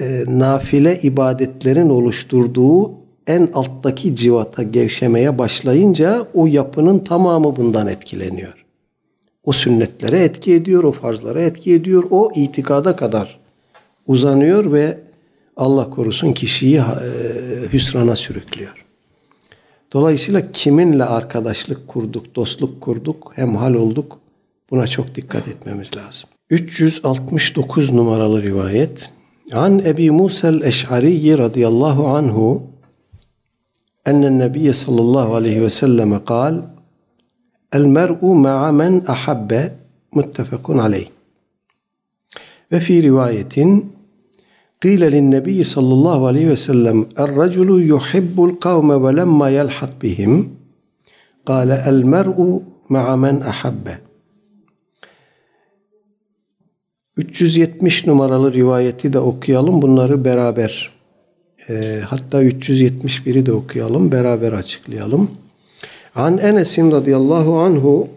e, 0.00 0.24
nafile 0.26 1.00
ibadetlerin 1.00 1.88
oluşturduğu 1.88 3.03
en 3.26 3.48
alttaki 3.54 4.16
civata 4.16 4.62
gevşemeye 4.62 5.38
başlayınca 5.38 6.26
o 6.34 6.46
yapının 6.46 6.98
tamamı 6.98 7.56
bundan 7.56 7.86
etkileniyor. 7.86 8.64
O 9.44 9.52
sünnetlere 9.52 10.24
etki 10.24 10.54
ediyor, 10.54 10.84
o 10.84 10.92
farzlara 10.92 11.42
etki 11.42 11.74
ediyor. 11.74 12.04
O 12.10 12.32
itikada 12.34 12.96
kadar 12.96 13.40
uzanıyor 14.06 14.72
ve 14.72 14.98
Allah 15.56 15.90
korusun 15.90 16.32
kişiyi 16.32 16.76
e, 16.76 16.82
hüsrana 17.72 18.16
sürüklüyor. 18.16 18.84
Dolayısıyla 19.92 20.52
kiminle 20.52 21.04
arkadaşlık 21.04 21.88
kurduk, 21.88 22.34
dostluk 22.36 22.80
kurduk, 22.80 23.32
hemhal 23.34 23.74
olduk 23.74 24.18
buna 24.70 24.86
çok 24.86 25.14
dikkat 25.14 25.48
etmemiz 25.48 25.96
lazım. 25.96 26.28
369 26.50 27.92
numaralı 27.92 28.42
rivayet. 28.42 29.10
An 29.52 29.78
Ebi 29.78 30.10
Musa 30.10 30.48
el-Eş'ari 30.48 31.38
radıyallahu 31.38 32.06
anhu 32.08 32.62
enne 34.05 34.39
nebiye 34.39 34.73
sallallahu 34.73 35.35
aleyhi 35.35 35.61
ve 35.61 35.69
selleme 35.69 36.23
kal 36.23 36.55
el 37.73 37.85
mer'u 37.85 38.35
ma'a 38.35 38.71
men 38.71 39.03
ahabbe 39.07 39.73
muttefekun 40.11 40.77
aleyh. 40.77 41.07
Ve 42.71 42.79
fi 42.79 43.03
rivayetin 43.03 43.99
قيل 44.85 45.01
للنبي 45.15 45.63
صلى 45.63 45.93
الله 45.97 46.19
عليه 46.27 46.47
وسلم 46.51 46.97
الرجل 47.19 47.69
يحب 47.93 48.35
القوم 48.47 48.89
ولما 48.89 49.47
يلحق 49.49 49.93
بهم 50.01 50.55
قال 51.45 51.69
المرء 51.71 52.61
مع 52.89 53.15
من 53.15 53.35
أحبه 53.43 53.97
370 57.17 58.07
numaralı 58.07 58.53
rivayeti 58.53 59.13
de 59.13 59.19
okuyalım. 59.19 59.81
Bunları 59.81 60.25
beraber 60.25 60.91
e, 61.69 62.01
hatta 62.05 62.43
371'i 62.43 63.45
de 63.45 63.51
okuyalım. 63.53 64.11
Beraber 64.11 64.53
açıklayalım. 64.53 65.31
An 66.15 66.37
Enes'in 66.37 66.91
radıyallahu 66.91 67.59
anhu 67.59 68.07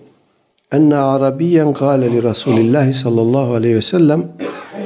enne 0.72 0.96
Arabiyen 0.96 1.72
kâle 1.72 2.12
li 2.12 2.22
Resulillahi 2.22 2.94
sallallahu 2.94 3.54
aleyhi 3.54 3.76
ve 3.76 3.82
sellem 3.82 4.28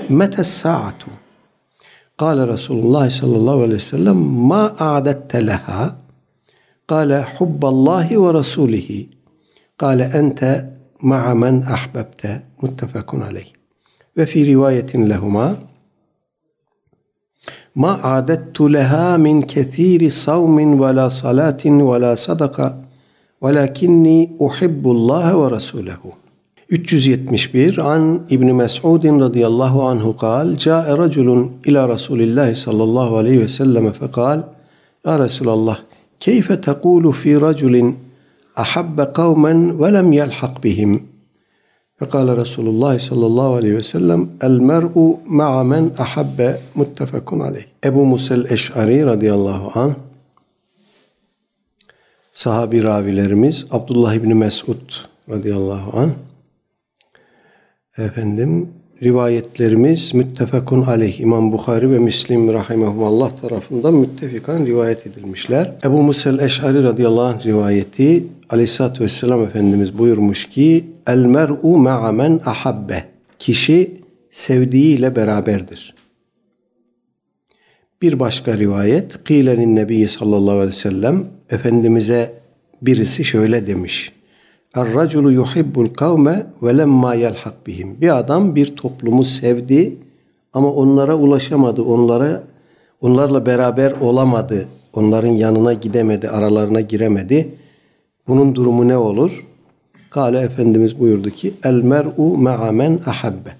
metes 0.08 0.48
sa'atu 0.48 1.10
قال 2.18 2.38
رسول 2.48 2.78
الله 2.84 3.06
صلى 3.20 3.36
الله 3.40 3.62
عليه 3.64 3.74
وسلم 3.74 4.48
ما 4.48 4.62
أعددت 4.80 5.36
لها 5.36 5.82
قال 6.88 7.10
حب 7.24 7.62
الله 7.64 8.18
ورسوله 8.18 9.06
قال 9.78 10.00
أنت 10.00 10.40
مع 11.02 11.34
من 11.34 11.62
أحببت 11.62 12.22
متفق 12.62 13.14
عليه 13.14 13.50
وفي 14.16 14.54
رواية 14.54 14.92
لهما 14.94 15.56
ما 17.76 18.04
أعددت 18.04 18.60
لها 18.60 19.16
من 19.16 19.42
كثير 19.42 20.08
صوم 20.08 20.80
ولا 20.80 21.08
صلاة 21.08 21.62
ولا 21.66 22.14
صدقة 22.14 22.76
ولكني 23.40 24.30
أحب 24.46 24.84
الله 24.86 25.36
ورسوله 25.36 26.02
371 26.70 27.78
An 27.78 28.20
İbn 28.30 28.54
Mes'ud 28.54 29.04
radıyallahu 29.04 29.82
anhu 29.82 30.16
kal 30.16 30.56
Câe 30.56 30.98
raculun 30.98 31.52
ila 31.64 31.88
Resulillahi 31.88 32.56
sallallahu 32.56 33.16
aleyhi 33.16 33.40
ve 33.40 33.48
sellem 33.48 33.92
fekal 33.92 34.42
Ya 35.06 35.18
Resulallah 35.18 35.78
keyfe 36.20 36.60
tekulu 36.60 37.12
fi 37.12 37.40
raculin 37.40 37.96
ahabbe 38.56 39.12
kavmen 39.12 39.80
ve 39.80 39.92
lem 39.94 40.12
yelhak 40.12 40.64
bihim 40.64 41.02
Fekal 42.01 42.37
Resulullah 42.37 42.99
sallallahu 42.99 43.53
aleyhi 43.53 43.77
ve 43.77 43.83
sellem 43.83 44.29
El 44.41 44.59
mer'u 44.59 45.19
ma'a 45.27 45.63
men 45.63 45.91
ahabbe 45.97 46.57
muttefekun 46.75 47.39
aleyh 47.39 47.65
Ebu 47.85 48.05
Musel 48.05 48.51
Eş'ari 48.51 49.05
radıyallahu 49.05 49.79
anh 49.79 49.93
sahabi 52.31 52.83
ravilerimiz 52.83 53.65
Abdullah 53.71 54.13
İbni 54.13 54.33
Mesud 54.33 54.91
radıyallahu 55.29 55.99
anh 55.99 56.09
efendim 57.97 58.69
rivayetlerimiz 59.03 60.13
müttefekun 60.13 60.81
aleyh 60.81 61.19
İmam 61.19 61.51
Bukhari 61.51 61.91
ve 61.91 61.99
Müslim 61.99 62.53
rahimehumallah 62.53 63.31
tarafından 63.41 63.93
müttefikan 63.93 64.65
rivayet 64.65 65.07
edilmişler. 65.07 65.71
Ebu 65.85 66.03
Musel 66.03 66.39
Eş'ari 66.39 66.83
radıyallahu 66.83 67.25
anh 67.25 67.45
rivayeti 67.45 68.23
aleyhissalatü 68.51 69.03
vesselam 69.03 69.43
Efendimiz 69.43 69.97
buyurmuş 69.97 70.45
ki 70.45 70.85
el 71.07 71.25
mer'u 71.25 71.77
ma'a 71.77 72.11
men 72.11 72.39
ahabbe 72.45 73.03
kişi 73.39 74.01
sevdiğiyle 74.31 75.15
beraberdir. 75.15 75.95
Bir 78.01 78.19
başka 78.19 78.57
rivayet 78.57 79.23
kılenin 79.23 79.75
nebi 79.75 80.07
sallallahu 80.07 80.55
aleyhi 80.55 80.67
ve 80.67 80.71
sellem 80.71 81.25
Efendimiz'e 81.49 82.33
birisi 82.81 83.23
şöyle 83.23 83.67
demiş. 83.67 84.11
Er-raculu 84.75 85.31
yuhibbul 85.31 85.87
kavme 85.87 86.45
ve 86.63 86.77
lemma 86.77 87.15
yelhak 87.15 87.67
bihim. 87.67 88.01
Bir 88.01 88.17
adam 88.17 88.55
bir 88.55 88.75
toplumu 88.75 89.23
sevdi 89.23 89.97
ama 90.53 90.73
onlara 90.73 91.15
ulaşamadı. 91.15 91.81
Onlara 91.81 92.43
onlarla 93.01 93.45
beraber 93.45 93.91
olamadı. 93.91 94.67
Onların 94.93 95.31
yanına 95.31 95.73
gidemedi, 95.73 96.29
aralarına 96.29 96.81
giremedi. 96.81 97.55
Bunun 98.27 98.55
durumu 98.55 98.87
ne 98.87 98.97
olur? 98.97 99.45
Kale 100.09 100.39
Efendimiz 100.39 100.99
buyurdu 100.99 101.29
ki 101.29 101.53
el 101.63 101.73
mer'u 101.73 102.37
ma'a 102.37 102.71
men 102.71 102.99
ahabbe. 103.05 103.55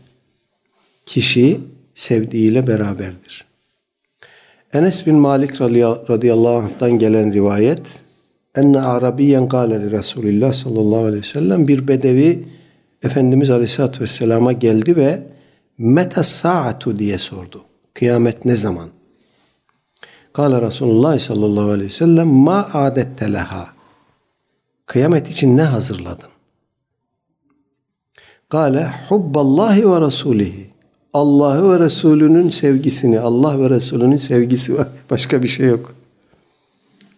Kişi 1.06 1.60
sevdiğiyle 1.95 2.67
beraberdir. 2.67 3.45
Enes 4.74 5.08
bin 5.08 5.15
Malik 5.15 5.62
radıyallahu 5.62 6.56
anh'tan 6.56 6.91
gelen 6.91 7.34
rivayet 7.34 7.82
enne 8.56 8.82
Arabiyen 8.82 9.50
kâle 9.50 9.82
li 9.82 9.91
Resulillah 9.91 10.54
sallallahu 10.54 11.06
aleyhi 11.06 11.24
ve 11.24 11.28
sellem 11.28 11.67
bir 11.67 11.88
bedevi 11.88 12.43
Efendimiz 13.04 13.50
aleyhissalatü 13.50 14.02
vesselama 14.02 14.52
geldi 14.52 14.95
ve 14.95 15.24
meta 15.78 16.24
saatu 16.24 17.00
diye 17.00 17.17
sordu. 17.17 17.63
Kıyamet 17.93 18.45
ne 18.45 18.56
zaman? 18.56 18.89
Kâle 20.34 20.62
Resulullah 20.62 21.19
sallallahu 21.19 21.69
aleyhi 21.69 21.86
ve 21.86 21.95
sellem 21.95 22.28
ma 22.28 22.69
adette 22.74 23.34
leha. 23.34 23.81
Kıyamet 24.91 25.30
için 25.30 25.58
ne 25.58 25.63
hazırladın? 25.63 26.30
Kâle 28.49 28.93
hubballahi 29.10 29.91
ve 29.91 30.01
rasulihi. 30.01 30.69
Allah'ı 31.13 31.71
ve 31.71 31.80
Resulünün 31.80 32.49
sevgisini, 32.49 33.19
Allah 33.19 33.60
ve 33.60 33.69
Resulünün 33.69 34.17
sevgisi 34.17 34.77
var. 34.77 34.88
Başka 35.10 35.43
bir 35.43 35.47
şey 35.47 35.67
yok. 35.67 35.95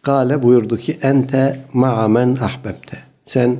Kale 0.01 0.43
buyurdu 0.43 0.77
ki 0.77 0.97
ente 1.01 1.59
ma'a 1.73 2.07
men 2.07 2.37
ahbebte. 2.41 2.97
Sen 3.25 3.57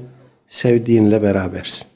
sevdiğinle 0.47 1.21
berabersin. 1.21 1.87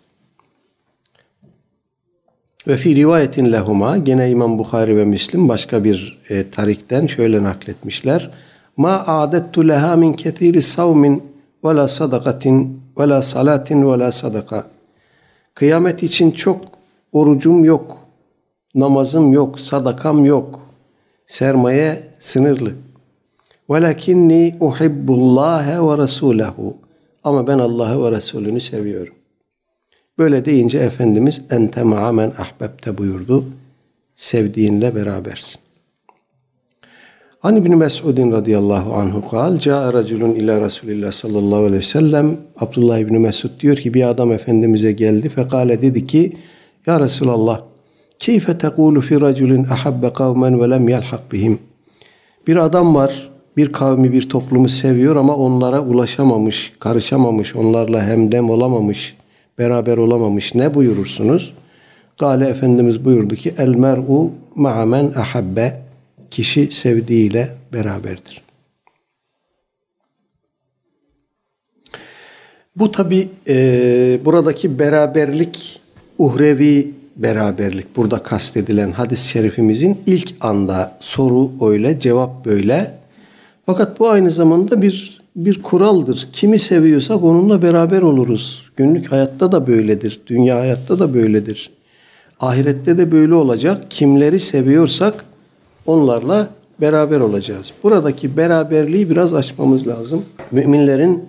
Ve 2.67 2.77
fi 2.77 2.95
rivayetin 2.95 3.51
lehuma 3.51 3.97
gene 3.97 4.29
İmam 4.29 4.59
Bukhari 4.59 4.97
ve 4.97 5.05
Müslim 5.05 5.49
başka 5.49 5.83
bir 5.83 6.19
e, 6.29 6.49
tarikten 6.49 7.07
şöyle 7.07 7.43
nakletmişler. 7.43 8.31
Ma 8.77 9.07
adettu 9.07 9.67
leha 9.67 9.95
min 9.95 10.13
kethiri 10.13 10.61
savmin 10.61 11.36
ve 11.65 11.75
la 11.75 11.87
sadakatin 11.87 12.81
ve 12.99 13.09
la 13.09 13.21
salatin 13.21 13.91
ve 13.91 13.99
la 13.99 14.11
sadaka. 14.11 14.67
Kıyamet 15.53 16.03
için 16.03 16.31
çok 16.31 16.65
orucum 17.11 17.65
yok, 17.65 17.97
namazım 18.75 19.33
yok, 19.33 19.59
sadakam 19.59 20.25
yok. 20.25 20.59
Sermaye 21.27 22.03
sınırlı. 22.19 22.71
Velakinni 23.69 24.55
uhibbullâhe 24.59 25.79
ve 25.79 26.03
rasûlehu. 26.03 26.73
Ama 27.23 27.47
ben 27.47 27.59
Allah'ı 27.59 28.03
ve 28.03 28.11
Resulünü 28.11 28.61
seviyorum. 28.61 29.13
Böyle 30.17 30.45
deyince 30.45 30.77
Efendimiz 30.79 31.41
ente 31.51 31.83
ma'amen 31.83 32.33
ahbebte 32.37 32.97
buyurdu. 32.97 33.45
Sevdiğinle 34.15 34.95
berabersin. 34.95 35.66
An 37.43 37.55
İbni 37.55 37.75
Mes'udin 37.75 38.31
radıyallahu 38.31 38.93
anhu 38.93 39.27
kal, 39.27 39.57
Câe 39.57 39.93
raculun 39.93 40.35
ila 40.35 40.61
Resulillah 40.61 41.11
sallallahu 41.11 41.59
aleyhi 41.59 41.75
ve 41.75 41.81
sellem. 41.81 42.37
Abdullah 42.59 42.99
İbni 42.99 43.19
Mesud 43.19 43.59
diyor 43.59 43.77
ki 43.77 43.93
bir 43.93 44.09
adam 44.09 44.31
Efendimiz'e 44.31 44.91
geldi. 44.91 45.29
Fekale 45.29 45.81
dedi 45.81 46.07
ki, 46.07 46.33
Ya 46.85 46.99
Resulallah, 46.99 47.61
keyfe 48.19 48.57
tekulu 48.57 49.01
fi 49.01 49.21
raculin 49.21 49.63
ahabbe 49.63 50.13
kavmen 50.13 50.61
ve 50.61 50.69
lem 50.69 50.89
yelhak 50.89 51.31
bihim. 51.31 51.59
Bir 52.47 52.55
adam 52.55 52.95
var, 52.95 53.29
bir 53.57 53.71
kavmi 53.71 54.11
bir 54.11 54.29
toplumu 54.29 54.69
seviyor 54.69 55.15
ama 55.15 55.35
onlara 55.35 55.81
ulaşamamış, 55.81 56.73
karışamamış, 56.79 57.55
onlarla 57.55 58.07
hemdem 58.07 58.49
olamamış, 58.49 59.15
beraber 59.57 59.97
olamamış. 59.97 60.55
Ne 60.55 60.73
buyurursunuz? 60.73 61.53
Gale 62.19 62.47
Efendimiz 62.47 63.05
buyurdu 63.05 63.35
ki 63.35 63.53
el 63.57 63.69
mer'u 63.69 64.31
ma'amen 64.55 65.13
ahabbe 65.15 65.86
kişi 66.31 66.71
sevdiğiyle 66.71 67.55
beraberdir. 67.73 68.41
Bu 72.75 72.91
tabi 72.91 73.29
e, 73.47 74.19
buradaki 74.25 74.79
beraberlik 74.79 75.81
uhrevi 76.17 76.91
beraberlik 77.15 77.97
burada 77.97 78.23
kastedilen 78.23 78.91
hadis-i 78.91 79.29
şerifimizin 79.29 79.99
ilk 80.05 80.33
anda 80.41 80.97
soru 80.99 81.51
öyle 81.61 81.99
cevap 81.99 82.45
böyle 82.45 82.91
fakat 83.65 83.99
bu 83.99 84.09
aynı 84.09 84.31
zamanda 84.31 84.81
bir 84.81 85.17
bir 85.37 85.61
kuraldır. 85.61 86.27
Kimi 86.33 86.59
seviyorsak 86.59 87.23
onunla 87.23 87.61
beraber 87.61 88.01
oluruz. 88.01 88.63
Günlük 88.75 89.11
hayatta 89.11 89.51
da 89.51 89.67
böyledir. 89.67 90.19
Dünya 90.27 90.59
hayatta 90.59 90.99
da 90.99 91.13
böyledir. 91.13 91.69
Ahirette 92.39 92.97
de 92.97 93.11
böyle 93.11 93.33
olacak. 93.33 93.85
Kimleri 93.89 94.39
seviyorsak 94.39 95.25
onlarla 95.87 96.49
beraber 96.81 97.19
olacağız. 97.19 97.73
Buradaki 97.83 98.37
beraberliği 98.37 99.09
biraz 99.09 99.33
açmamız 99.33 99.87
lazım. 99.87 100.25
Müminlerin 100.51 101.25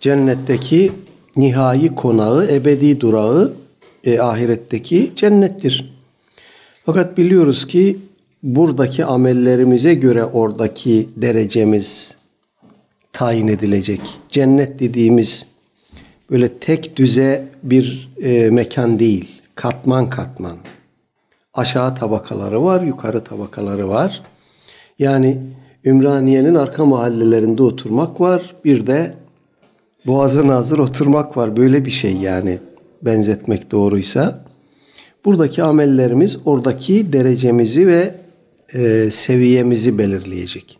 cennetteki 0.00 0.92
nihai 1.36 1.94
konağı, 1.94 2.46
ebedi 2.52 3.00
durağı 3.00 3.52
e, 4.04 4.20
ahiretteki 4.20 5.12
cennettir. 5.16 5.96
Fakat 6.86 7.18
biliyoruz 7.18 7.66
ki 7.66 7.98
buradaki 8.42 9.04
amellerimize 9.04 9.94
göre 9.94 10.24
oradaki 10.24 11.08
derecemiz 11.16 12.16
tayin 13.12 13.48
edilecek. 13.48 14.00
Cennet 14.28 14.78
dediğimiz 14.78 15.46
böyle 16.30 16.48
tek 16.48 16.96
düze 16.96 17.48
bir 17.62 18.08
e, 18.22 18.50
mekan 18.50 18.98
değil. 18.98 19.42
Katman 19.54 20.10
katman. 20.10 20.56
Aşağı 21.56 21.94
tabakaları 21.94 22.64
var, 22.64 22.80
yukarı 22.80 23.24
tabakaları 23.24 23.88
var. 23.88 24.22
Yani 24.98 25.42
Ümraniye'nin 25.84 26.54
arka 26.54 26.84
mahallelerinde 26.84 27.62
oturmak 27.62 28.20
var. 28.20 28.54
Bir 28.64 28.86
de 28.86 29.14
Boğaz'a 30.06 30.46
nazır 30.46 30.78
oturmak 30.78 31.36
var. 31.36 31.56
Böyle 31.56 31.84
bir 31.84 31.90
şey 31.90 32.16
yani 32.16 32.58
benzetmek 33.02 33.70
doğruysa. 33.70 34.44
Buradaki 35.24 35.62
amellerimiz 35.62 36.36
oradaki 36.44 37.12
derecemizi 37.12 37.86
ve 37.86 38.14
e, 38.74 39.10
seviyemizi 39.10 39.98
belirleyecek. 39.98 40.78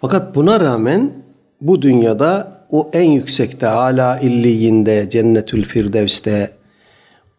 Fakat 0.00 0.34
buna 0.34 0.60
rağmen 0.60 1.12
bu 1.60 1.82
dünyada 1.82 2.60
o 2.70 2.90
en 2.92 3.10
yüksekte 3.10 3.66
hala 3.66 4.18
illiyinde, 4.18 5.10
cennetül 5.10 5.64
firdevste 5.64 6.50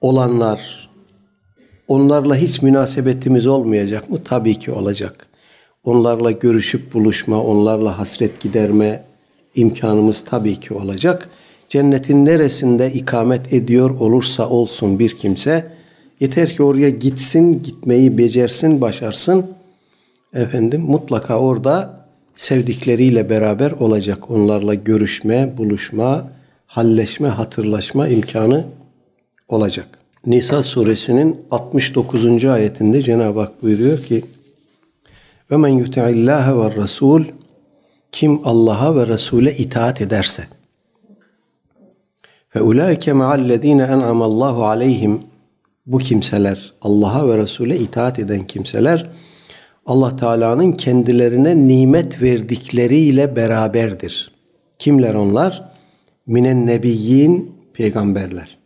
olanlar 0.01 0.90
onlarla 1.91 2.35
hiç 2.35 2.61
münasebetimiz 2.61 3.47
olmayacak 3.47 4.09
mı? 4.09 4.19
Tabii 4.23 4.59
ki 4.59 4.71
olacak. 4.71 5.27
Onlarla 5.83 6.31
görüşüp 6.31 6.93
buluşma, 6.93 7.43
onlarla 7.43 7.99
hasret 7.99 8.39
giderme 8.39 9.03
imkanımız 9.55 10.23
tabii 10.29 10.59
ki 10.59 10.73
olacak. 10.73 11.29
Cennetin 11.69 12.25
neresinde 12.25 12.93
ikamet 12.93 13.53
ediyor 13.53 13.89
olursa 13.89 14.49
olsun 14.49 14.99
bir 14.99 15.17
kimse 15.17 15.71
yeter 16.19 16.55
ki 16.55 16.63
oraya 16.63 16.89
gitsin, 16.89 17.63
gitmeyi 17.63 18.17
becersin, 18.17 18.81
başarsın. 18.81 19.45
Efendim 20.33 20.81
mutlaka 20.81 21.39
orada 21.39 22.05
sevdikleriyle 22.35 23.29
beraber 23.29 23.71
olacak. 23.71 24.31
Onlarla 24.31 24.73
görüşme, 24.73 25.53
buluşma, 25.57 26.31
halleşme, 26.65 27.27
hatırlaşma 27.27 28.07
imkanı 28.07 28.65
olacak. 29.47 30.00
Nisa 30.25 30.63
suresinin 30.63 31.41
69. 31.51 32.45
ayetinde 32.45 33.01
Cenab-ı 33.01 33.39
Hak 33.39 33.63
buyuruyor 33.63 33.97
ki 33.97 34.23
ve 35.51 35.57
men 35.57 35.69
yuti'illâhe 35.69 36.57
ve 36.57 36.75
rasul 36.75 37.23
kim 38.11 38.47
Allah'a 38.47 38.95
ve 38.95 39.07
Resul'e 39.07 39.55
itaat 39.55 40.01
ederse 40.01 40.43
ve 42.55 42.61
ulaike 42.61 43.13
ma'allezine 43.13 43.83
en'amallahu 43.83 44.65
aleyhim 44.65 45.21
bu 45.85 45.97
kimseler 45.97 46.73
Allah'a 46.81 47.29
ve 47.29 47.37
Resul'e 47.37 47.77
itaat 47.77 48.19
eden 48.19 48.47
kimseler 48.47 49.09
Allah 49.85 50.15
Teala'nın 50.15 50.71
kendilerine 50.71 51.67
nimet 51.67 52.21
verdikleriyle 52.21 53.35
beraberdir. 53.35 54.31
Kimler 54.79 55.13
onlar? 55.13 55.71
Minen 56.27 56.67
nebiyyin 56.67 57.55
peygamberler 57.73 58.60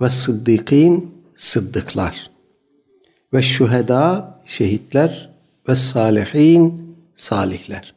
ve 0.00 0.08
sıddıkîn 0.08 1.14
sıddıklar 1.36 2.30
ve 3.32 3.42
şüheda 3.42 4.34
şehitler 4.44 5.30
ve 5.68 5.74
salihin 5.74 6.96
salihler. 7.14 7.94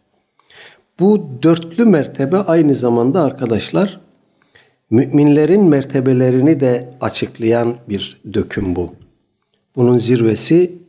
Bu 1.00 1.30
dörtlü 1.44 1.86
mertebe 1.86 2.38
aynı 2.38 2.76
zamanda 2.76 3.22
arkadaşlar 3.22 4.00
müminlerin 4.90 5.64
mertebelerini 5.64 6.60
de 6.60 6.94
açıklayan 7.02 7.76
bir 7.90 8.22
döküm 8.34 8.76
bu. 8.76 8.94
Bunun 9.76 9.98
zirvesi 9.98 10.80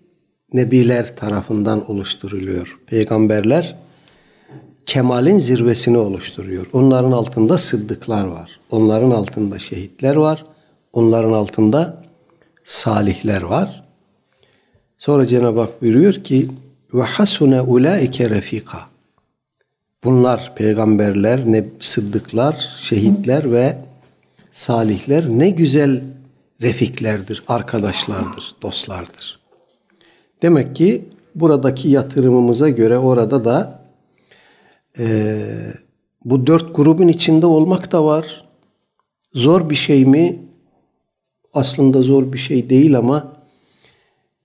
nebiler 0.52 1.16
tarafından 1.16 1.90
oluşturuluyor. 1.90 2.78
Peygamberler 2.86 3.76
kemalin 4.86 5.38
zirvesini 5.38 5.98
oluşturuyor. 5.98 6.66
Onların 6.72 7.12
altında 7.12 7.58
sıddıklar 7.58 8.26
var. 8.26 8.60
Onların 8.70 9.10
altında 9.10 9.58
şehitler 9.58 10.16
var. 10.16 10.44
Onların 10.92 11.32
altında 11.32 12.02
salihler 12.64 13.42
var. 13.42 13.84
Sonra 14.98 15.26
Cenab-ı 15.26 15.60
Hak 15.60 15.82
buyuruyor 15.82 16.14
ki 16.14 16.48
ve 16.94 17.02
hasune 17.02 17.60
ulaike 17.60 18.30
refika. 18.30 18.78
Bunlar 20.04 20.52
peygamberler, 20.56 21.40
ne 21.46 21.64
sıddıklar, 21.80 22.68
şehitler 22.80 23.52
ve 23.52 23.78
salihler 24.52 25.28
ne 25.28 25.50
güzel 25.50 26.04
refiklerdir, 26.62 27.42
arkadaşlardır, 27.48 28.54
dostlardır. 28.62 29.40
Demek 30.42 30.76
ki 30.76 31.04
buradaki 31.34 31.88
yatırımımıza 31.88 32.68
göre 32.68 32.98
orada 32.98 33.44
da 33.44 33.82
e, 34.98 35.38
bu 36.24 36.46
dört 36.46 36.76
grubun 36.76 37.08
içinde 37.08 37.46
olmak 37.46 37.92
da 37.92 38.04
var. 38.04 38.44
Zor 39.34 39.70
bir 39.70 39.74
şey 39.74 40.04
mi? 40.04 40.49
Aslında 41.54 42.02
zor 42.02 42.32
bir 42.32 42.38
şey 42.38 42.70
değil 42.70 42.98
ama 42.98 43.36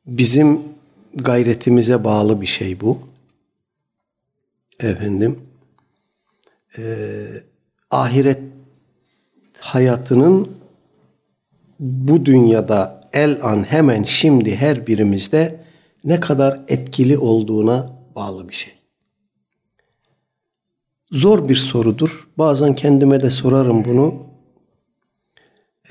bizim 0.06 0.62
gayretimize 1.16 2.03
bağlı 2.03 2.41
bir 2.41 2.45
şey 2.45 2.82
bu. 2.82 2.99
Efendim, 4.80 5.39
e, 6.78 6.84
ahiret 7.91 8.39
hayatının 9.60 10.49
bu 11.80 12.26
dünyada 12.26 13.01
el 13.14 13.39
an 13.43 13.64
hemen 13.64 14.03
şimdi 14.03 14.56
her 14.56 14.88
birimizde 14.88 15.64
ne 16.03 16.20
kadar 16.20 16.62
etkili 16.68 17.18
olduğuna 17.18 17.99
bağlı 18.16 18.49
bir 18.49 18.53
şey. 18.53 18.74
Zor 21.12 21.49
bir 21.49 21.56
sorudur. 21.56 22.30
Bazen 22.38 22.76
kendime 22.76 23.22
de 23.22 23.30
sorarım 23.30 23.86
bunu. 23.86 24.24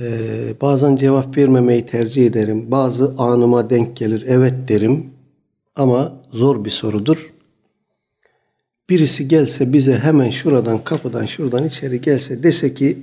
Ee, 0.00 0.54
bazen 0.60 0.96
cevap 0.96 1.36
vermemeyi 1.36 1.86
tercih 1.86 2.26
ederim. 2.26 2.70
Bazı 2.70 3.14
anıma 3.18 3.70
denk 3.70 3.96
gelir. 3.96 4.24
Evet 4.28 4.54
derim. 4.68 5.10
Ama 5.76 6.22
zor 6.32 6.64
bir 6.64 6.70
sorudur. 6.70 7.32
Birisi 8.90 9.28
gelse 9.28 9.72
bize 9.72 9.98
hemen 9.98 10.30
şuradan 10.30 10.84
kapıdan 10.84 11.26
şuradan 11.26 11.66
içeri 11.66 12.00
gelse 12.00 12.42
dese 12.42 12.74
ki 12.74 12.98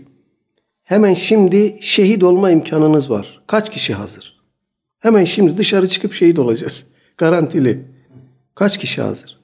hemen 0.83 1.13
şimdi 1.13 1.77
şehit 1.81 2.23
olma 2.23 2.51
imkanınız 2.51 3.09
var. 3.09 3.41
Kaç 3.47 3.71
kişi 3.71 3.93
hazır? 3.93 4.41
Hemen 4.99 5.25
şimdi 5.25 5.57
dışarı 5.57 5.87
çıkıp 5.87 6.13
şehit 6.13 6.39
olacağız. 6.39 6.85
Garantili. 7.17 7.79
Kaç 8.55 8.77
kişi 8.77 9.01
hazır? 9.01 9.39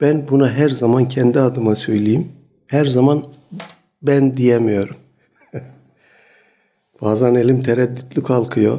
Ben 0.00 0.28
buna 0.30 0.50
her 0.52 0.70
zaman 0.70 1.08
kendi 1.08 1.40
adıma 1.40 1.76
söyleyeyim. 1.76 2.28
Her 2.66 2.86
zaman 2.86 3.24
ben 4.02 4.36
diyemiyorum. 4.36 4.96
Bazen 7.04 7.34
elim 7.34 7.62
tereddütlü 7.62 8.22
kalkıyor. 8.22 8.78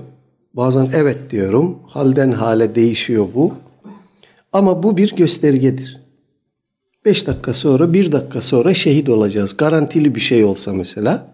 Bazen 0.53 0.89
evet 0.93 1.29
diyorum. 1.29 1.79
Halden 1.87 2.31
hale 2.31 2.75
değişiyor 2.75 3.27
bu. 3.35 3.53
Ama 4.53 4.83
bu 4.83 4.97
bir 4.97 5.15
göstergedir. 5.15 6.01
Beş 7.05 7.27
dakika 7.27 7.53
sonra, 7.53 7.93
bir 7.93 8.11
dakika 8.11 8.41
sonra 8.41 8.73
şehit 8.73 9.09
olacağız. 9.09 9.57
Garantili 9.57 10.15
bir 10.15 10.19
şey 10.19 10.43
olsa 10.43 10.73
mesela. 10.73 11.27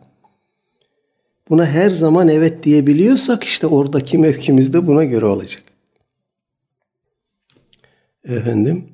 Buna 1.50 1.66
her 1.66 1.92
zaman 1.92 2.30
evet 2.30 2.64
diyebiliyorsak 2.64 3.44
işte 3.44 3.68
oradaki 3.68 4.18
mevkimiz 4.18 4.74
de 4.74 4.88
buna 4.88 5.04
göre 5.04 5.26
olacak. 5.26 5.64
Efendim, 8.24 8.86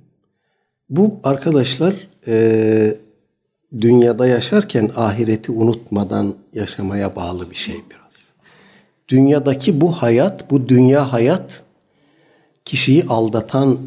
bu 0.89 1.19
arkadaşlar 1.23 1.93
e, 2.27 2.95
dünyada 3.81 4.27
yaşarken 4.27 4.91
ahireti 4.95 5.51
unutmadan 5.51 6.35
yaşamaya 6.53 7.15
bağlı 7.15 7.51
bir 7.51 7.55
şey 7.55 7.75
biraz. 7.75 8.33
Dünyadaki 9.09 9.81
bu 9.81 9.91
hayat, 9.91 10.51
bu 10.51 10.69
dünya 10.69 11.13
hayat 11.13 11.63
kişiyi 12.65 13.03
aldatan 13.03 13.77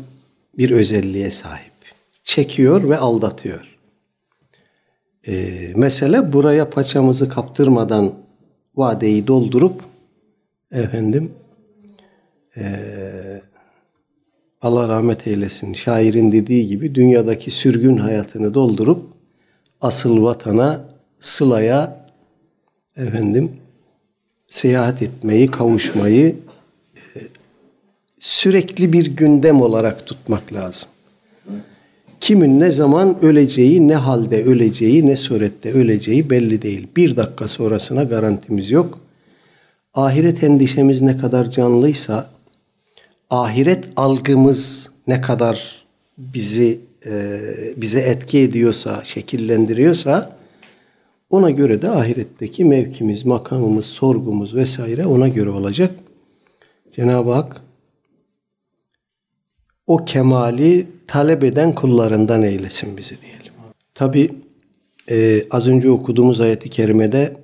bir 0.59 0.70
özelliğe 0.70 1.31
sahip. 1.31 1.72
Çekiyor 2.22 2.89
ve 2.89 2.99
aldatıyor. 2.99 3.78
Ee, 5.28 5.72
mesele 5.76 6.33
buraya 6.33 6.70
paçamızı 6.70 7.28
kaptırmadan 7.28 8.14
vadeyi 8.76 9.26
doldurup 9.26 9.83
efendim 10.72 11.33
e, 12.57 12.62
Allah 14.62 14.89
rahmet 14.89 15.26
eylesin 15.26 15.72
şairin 15.72 16.33
dediği 16.33 16.66
gibi 16.66 16.95
dünyadaki 16.95 17.51
sürgün 17.51 17.97
hayatını 17.97 18.55
doldurup 18.55 19.20
asıl 19.81 20.22
vatana, 20.22 20.85
sılaya 21.20 22.07
efendim 22.97 23.53
seyahat 24.49 25.03
etmeyi, 25.03 25.47
kavuşmayı 25.47 26.37
e, 26.97 27.20
sürekli 28.20 28.93
bir 28.93 29.07
gündem 29.07 29.61
olarak 29.61 30.07
tutmak 30.07 30.53
lazım. 30.53 30.89
Kimin 32.20 32.61
ne 32.61 32.70
zaman 32.70 33.16
öleceği, 33.22 33.89
ne 33.89 33.95
halde 33.95 34.45
öleceği, 34.45 35.07
ne 35.07 35.16
surette 35.16 35.72
öleceği 35.72 36.31
belli 36.31 36.62
değil. 36.62 36.89
Bir 36.97 37.16
dakika 37.16 37.49
sonrasına 37.49 38.05
garantimiz 38.05 38.70
yok. 38.70 38.99
Ahiret 39.95 40.45
endişemiz 40.45 41.01
ne 41.01 41.16
kadar 41.16 41.51
canlıysa, 41.51 42.31
ahiret 43.31 43.85
algımız 43.97 44.91
ne 45.07 45.20
kadar 45.20 45.85
bizi 46.18 46.81
e, 47.07 47.40
bize 47.76 48.01
etki 48.01 48.38
ediyorsa, 48.38 49.03
şekillendiriyorsa, 49.05 50.36
ona 51.30 51.51
göre 51.51 51.82
de 51.82 51.90
ahiretteki 51.90 52.64
mevkimiz, 52.64 53.26
makamımız, 53.26 53.86
sorgumuz 53.86 54.55
vesaire 54.55 55.07
ona 55.07 55.28
göre 55.28 55.51
olacak. 55.51 55.90
Cenab-ı 56.92 57.30
Hak 57.30 57.62
o 59.86 60.05
kemali 60.05 60.86
talep 61.07 61.44
eden 61.44 61.74
kullarından 61.74 62.42
eylesin 62.42 62.96
bizi 62.96 63.22
diyelim. 63.22 63.53
Tabi 63.94 64.30
e, 65.11 65.42
az 65.51 65.66
önce 65.66 65.90
okuduğumuz 65.90 66.40
ayeti 66.40 66.70
kerimede 66.70 67.36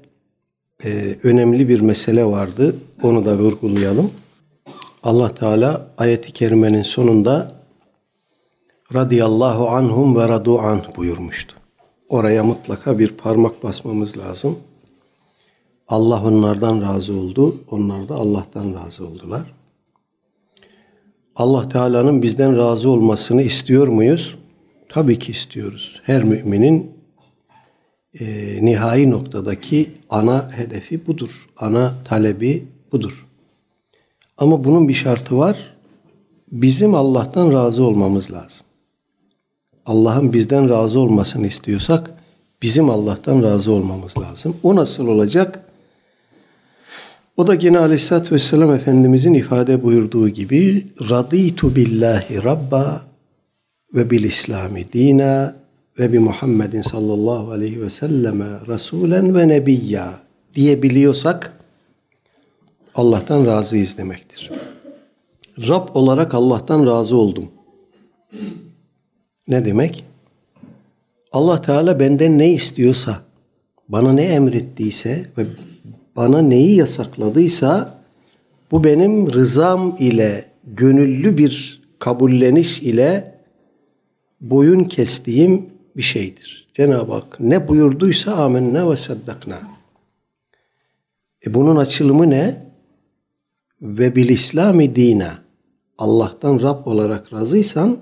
e, 0.85 1.17
önemli 1.23 1.69
bir 1.69 1.81
mesele 1.81 2.25
vardı. 2.25 2.77
Onu 3.03 3.25
da 3.25 3.39
vurgulayalım. 3.39 4.11
Allah 5.03 5.35
Teala 5.35 5.87
ayeti 5.99 6.33
kerimenin 6.33 6.83
sonunda 6.83 7.56
radıyallahu 8.95 9.69
anhum 9.69 10.17
ve 10.17 10.29
radu 10.29 10.59
an 10.59 10.83
buyurmuştu. 10.97 11.57
Oraya 12.09 12.45
mutlaka 12.45 12.99
bir 12.99 13.09
parmak 13.09 13.63
basmamız 13.63 14.19
lazım. 14.19 14.59
Allah 15.89 16.23
onlardan 16.25 16.83
razı 16.83 17.17
oldu. 17.17 17.57
Onlar 17.71 18.09
da 18.09 18.15
Allah'tan 18.15 18.75
razı 18.75 19.07
oldular. 19.07 19.53
Allah 21.37 21.69
Teala'nın 21.69 22.23
bizden 22.23 22.57
razı 22.57 22.91
olmasını 22.91 23.43
istiyor 23.43 23.89
muyuz? 23.89 24.37
Tabii 24.89 25.19
ki 25.19 25.33
istiyoruz. 25.33 26.01
Her 26.03 26.23
müminin 26.23 26.91
e, 28.21 28.25
nihai 28.65 29.11
noktadaki 29.11 29.91
ana 30.11 30.53
hedefi 30.53 31.07
budur. 31.07 31.49
Ana 31.57 31.95
talebi 32.05 32.69
budur. 32.93 33.27
Ama 34.39 34.65
bunun 34.65 34.89
bir 34.89 34.95
şartı 34.95 35.39
var. 35.39 35.77
Bizim 36.53 36.95
Allah'tan 36.95 37.53
razı 37.53 37.85
olmamız 37.85 38.33
lazım. 38.33 38.66
Allah'ın 39.87 40.33
bizden 40.33 40.69
razı 40.69 41.01
olmasını 41.01 41.47
istiyorsak 41.47 42.11
bizim 42.63 42.91
Allah'tan 42.91 43.43
razı 43.43 43.73
olmamız 43.73 44.19
lazım. 44.19 44.57
O 44.63 44.77
nasıl 44.77 45.09
olacak? 45.09 45.63
O 47.37 47.47
da 47.47 47.55
yine 47.55 47.79
Aleyhisselatü 47.79 48.35
Vesselam 48.35 48.75
Efendimizin 48.75 49.35
ifade 49.35 49.83
buyurduğu 49.83 50.29
gibi 50.29 50.87
Raditu 51.11 51.77
billahi 51.77 52.45
rabba 52.45 53.03
ve 53.95 54.11
bil 54.11 54.25
İslami 54.25 54.93
dina 54.93 55.57
ve 55.99 56.13
bi 56.13 56.19
Muhammedin 56.19 56.83
sallallahu 56.83 57.51
aleyhi 57.51 57.83
ve 57.83 57.91
selleme 57.91 58.47
rasulen 58.69 59.35
ve 59.37 59.49
nebiyya 59.49 60.21
diyebiliyorsak 60.55 61.53
Allah'tan 62.95 63.47
razıyız 63.47 63.99
demektir. 63.99 64.51
Rab 65.69 65.89
olarak 65.95 66.35
Allah'tan 66.35 66.87
razı 66.87 67.17
oldum. 67.17 67.49
Ne 69.49 69.65
demek? 69.65 70.05
Allah 71.33 71.63
Teala 71.63 72.01
benden 72.01 72.39
ne 72.39 72.53
istiyorsa, 72.53 73.23
bana 73.89 74.13
ne 74.13 74.23
emrettiyse 74.23 75.27
ve 75.39 75.47
bana 76.17 76.43
neyi 76.43 76.77
yasakladıysa 76.77 77.99
bu 78.71 78.85
benim 78.85 79.33
rızam 79.33 79.97
ile 80.01 80.45
gönüllü 80.65 81.39
bir 81.39 81.83
kabulleniş 81.99 82.83
ile 82.83 83.35
boyun 84.41 84.85
kestiğim 84.85 85.67
bir 85.97 86.03
şeydir. 86.03 86.69
Cenab-ı 86.75 87.13
Hak 87.13 87.41
ne 87.41 87.69
buyurduysa 87.69 88.33
amenne 88.33 88.91
ve 88.91 88.97
saddakna. 88.97 89.59
E 91.47 91.55
bunun 91.55 91.77
açılımı 91.77 92.31
ne? 92.31 92.67
Ve 93.83 94.17
bil 94.17 94.29
İslami 94.29 94.97
dina. 94.97 95.39
Allah'tan 95.99 96.63
Rab 96.63 96.87
olarak 96.87 97.33
razıysan 97.33 97.99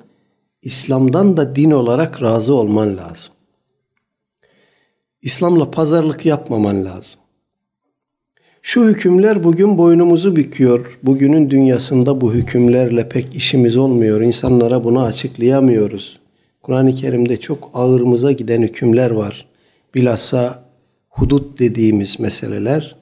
İslam'dan 0.65 1.37
da 1.37 1.57
din 1.57 1.71
olarak 1.71 2.23
razı 2.23 2.55
olman 2.55 2.97
lazım. 2.97 3.33
İslam'la 5.23 5.71
pazarlık 5.71 6.27
yapmaman 6.27 6.85
lazım. 6.85 7.21
Şu 8.63 8.85
hükümler 8.85 9.45
bugün 9.45 9.79
boynumuzu 9.79 10.37
büküyor. 10.37 10.99
Bugünün 11.03 11.51
dünyasında 11.51 12.21
bu 12.21 12.35
hükümlerle 12.35 13.09
pek 13.09 13.37
işimiz 13.37 13.77
olmuyor. 13.77 14.21
İnsanlara 14.21 14.85
bunu 14.85 15.03
açıklayamıyoruz. 15.03 16.21
Kur'an-ı 16.63 16.95
Kerim'de 16.95 17.37
çok 17.37 17.71
ağırımıza 17.75 18.33
giden 18.33 18.63
hükümler 18.63 19.11
var. 19.11 19.47
Bilhassa 19.95 20.65
hudut 21.09 21.59
dediğimiz 21.59 22.21
meseleler 22.21 22.97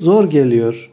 zor 0.00 0.30
geliyor. 0.30 0.92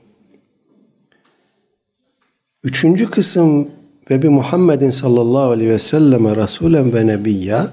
Üçüncü 2.64 3.10
kısım 3.10 3.68
ve 4.10 4.22
bir 4.22 4.30
Muhammedin 4.30 4.92
sallallahu 4.92 5.50
aleyhi 5.50 5.72
ve 5.72 5.80
selleme 5.80 6.36
Resulen 6.36 6.94
ve 6.94 7.08
Nebiyya 7.08 7.72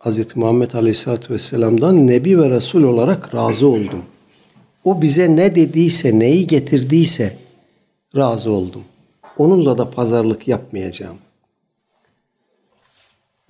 Hz. 0.00 0.36
Muhammed 0.36 0.72
aleyhissalatü 0.72 1.34
vesselam'dan 1.34 2.06
Nebi 2.06 2.38
ve 2.40 2.50
Resul 2.50 2.82
olarak 2.82 3.34
razı 3.34 3.68
oldum. 3.68 4.02
O 4.84 5.02
bize 5.02 5.36
ne 5.36 5.56
dediyse, 5.56 6.18
neyi 6.18 6.46
getirdiyse 6.46 7.36
razı 8.16 8.50
oldum. 8.50 8.82
Onunla 9.38 9.78
da 9.78 9.90
pazarlık 9.90 10.48
yapmayacağım. 10.48 11.16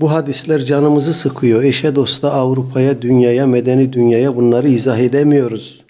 Bu 0.01 0.11
hadisler 0.11 0.61
canımızı 0.61 1.15
sıkıyor. 1.15 1.63
Eşe 1.63 1.97
dosta 1.97 2.33
Avrupa'ya, 2.33 3.03
dünyaya, 3.03 3.47
medeni 3.47 3.93
dünyaya 3.93 4.37
bunları 4.37 4.69
izah 4.69 4.99
edemiyoruz. 4.99 5.85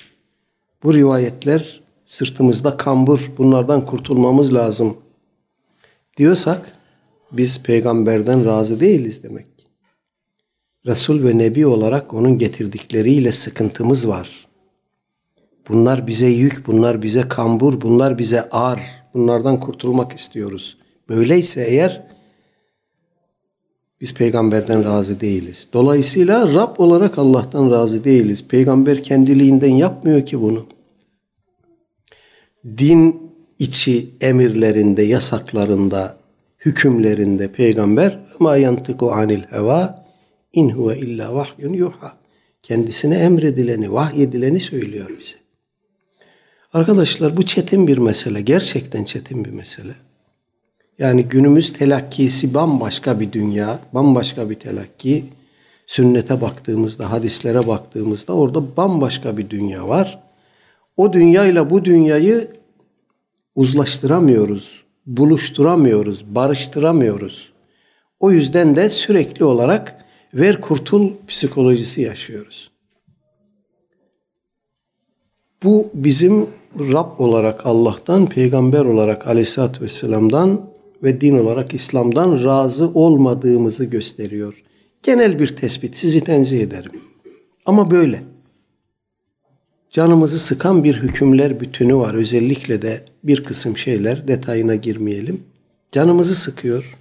Bu 0.83 0.95
rivayetler 0.95 1.81
sırtımızda 2.07 2.77
kambur. 2.77 3.33
Bunlardan 3.39 3.87
kurtulmamız 3.87 4.55
lazım. 4.55 4.97
Diyorsak 6.19 6.73
biz 7.33 7.63
peygamberden 7.63 8.45
razı 8.45 8.81
değiliz 8.81 9.23
demek. 9.23 9.47
Resul 10.87 11.25
ve 11.25 11.39
Nebi 11.39 11.67
olarak 11.67 12.15
onun 12.15 12.39
getirdikleriyle 12.39 13.33
sıkıntımız 13.33 14.09
var. 14.09 14.49
Bunlar 15.69 16.07
bize 16.07 16.27
yük, 16.27 16.67
bunlar 16.67 17.03
bize 17.03 17.29
kambur, 17.29 17.81
bunlar 17.81 18.19
bize 18.19 18.49
ağır. 18.49 18.81
Bunlardan 19.15 19.61
kurtulmak 19.61 20.13
istiyoruz. 20.13 20.79
Böyleyse 21.09 21.65
eğer 21.65 22.09
biz 24.01 24.15
peygamberden 24.15 24.85
razı 24.85 25.21
değiliz. 25.21 25.69
Dolayısıyla 25.73 26.55
Rab 26.55 26.79
olarak 26.79 27.19
Allah'tan 27.19 27.71
razı 27.71 28.05
değiliz. 28.05 28.49
Peygamber 28.49 29.03
kendiliğinden 29.03 29.75
yapmıyor 29.75 30.27
ki 30.27 30.41
bunu. 30.41 30.67
Din 32.79 33.28
içi 33.59 34.11
emirlerinde, 34.21 35.03
yasaklarında, 35.03 36.17
hükümlerinde 36.59 37.49
peygamber 37.49 38.19
ma 38.39 38.57
yantiku 38.57 39.13
anil 39.13 39.43
heva 39.51 40.05
in 40.53 40.71
huve 40.71 40.99
illa 40.99 41.35
vahyun 41.35 41.73
yuha. 41.73 42.17
Kendisine 42.63 43.19
emredileni, 43.19 43.93
vahyedileni 43.93 44.61
söylüyor 44.61 45.11
bize. 45.21 45.37
Arkadaşlar 46.73 47.37
bu 47.37 47.43
çetin 47.43 47.87
bir 47.87 47.99
mesele. 47.99 48.41
Gerçekten 48.41 49.05
çetin 49.05 49.45
bir 49.45 49.51
mesele. 49.51 49.95
Yani 50.99 51.25
günümüz 51.25 51.73
telakkisi 51.73 52.55
bambaşka 52.55 53.21
bir 53.21 53.33
dünya, 53.33 53.79
bambaşka 53.93 54.51
bir 54.51 54.55
telakki. 54.55 55.25
Sünnete 55.87 56.41
baktığımızda, 56.41 57.13
hadislere 57.13 57.67
baktığımızda 57.67 58.33
orada 58.33 58.77
bambaşka 58.77 59.37
bir 59.37 59.51
dünya 59.51 59.89
var. 59.89 60.23
O 60.97 61.13
dünyayla 61.13 61.71
bu 61.71 61.85
dünyayı 61.85 62.49
uzlaştıramıyoruz, 63.59 64.83
buluşturamıyoruz, 65.07 66.35
barıştıramıyoruz. 66.35 67.53
O 68.21 68.31
yüzden 68.31 68.77
de 68.77 68.91
sürekli 68.91 69.45
olarak 69.45 70.05
ver 70.35 70.61
kurtul 70.61 71.11
psikolojisi 71.29 72.03
yaşıyoruz. 72.03 72.71
Bu 75.63 75.91
bizim 75.95 76.47
Rab 76.79 77.21
olarak 77.21 77.67
Allah'tan, 77.67 78.27
peygamber 78.27 78.85
olarak 78.85 79.27
Aleyhisselatü 79.27 79.85
Vesselam'dan 79.85 80.71
ve 81.03 81.21
din 81.21 81.39
olarak 81.39 81.75
İslam'dan 81.75 82.45
razı 82.45 82.89
olmadığımızı 82.95 83.85
gösteriyor. 83.85 84.63
Genel 85.03 85.39
bir 85.39 85.57
tespit, 85.57 85.97
sizi 85.97 86.25
tenzih 86.25 86.61
ederim. 86.61 86.93
Ama 87.67 87.91
böyle. 87.91 88.23
Canımızı 89.91 90.39
sıkan 90.39 90.85
bir 90.85 90.95
hükümler 90.95 91.61
bütünü 91.61 91.97
var. 91.97 92.15
Özellikle 92.15 92.83
de 92.83 93.05
bir 93.25 93.45
kısım 93.45 93.77
şeyler, 93.77 94.29
detayına 94.29 94.75
girmeyelim. 94.75 95.45
Canımızı 95.93 96.35
sıkıyor. 96.35 96.99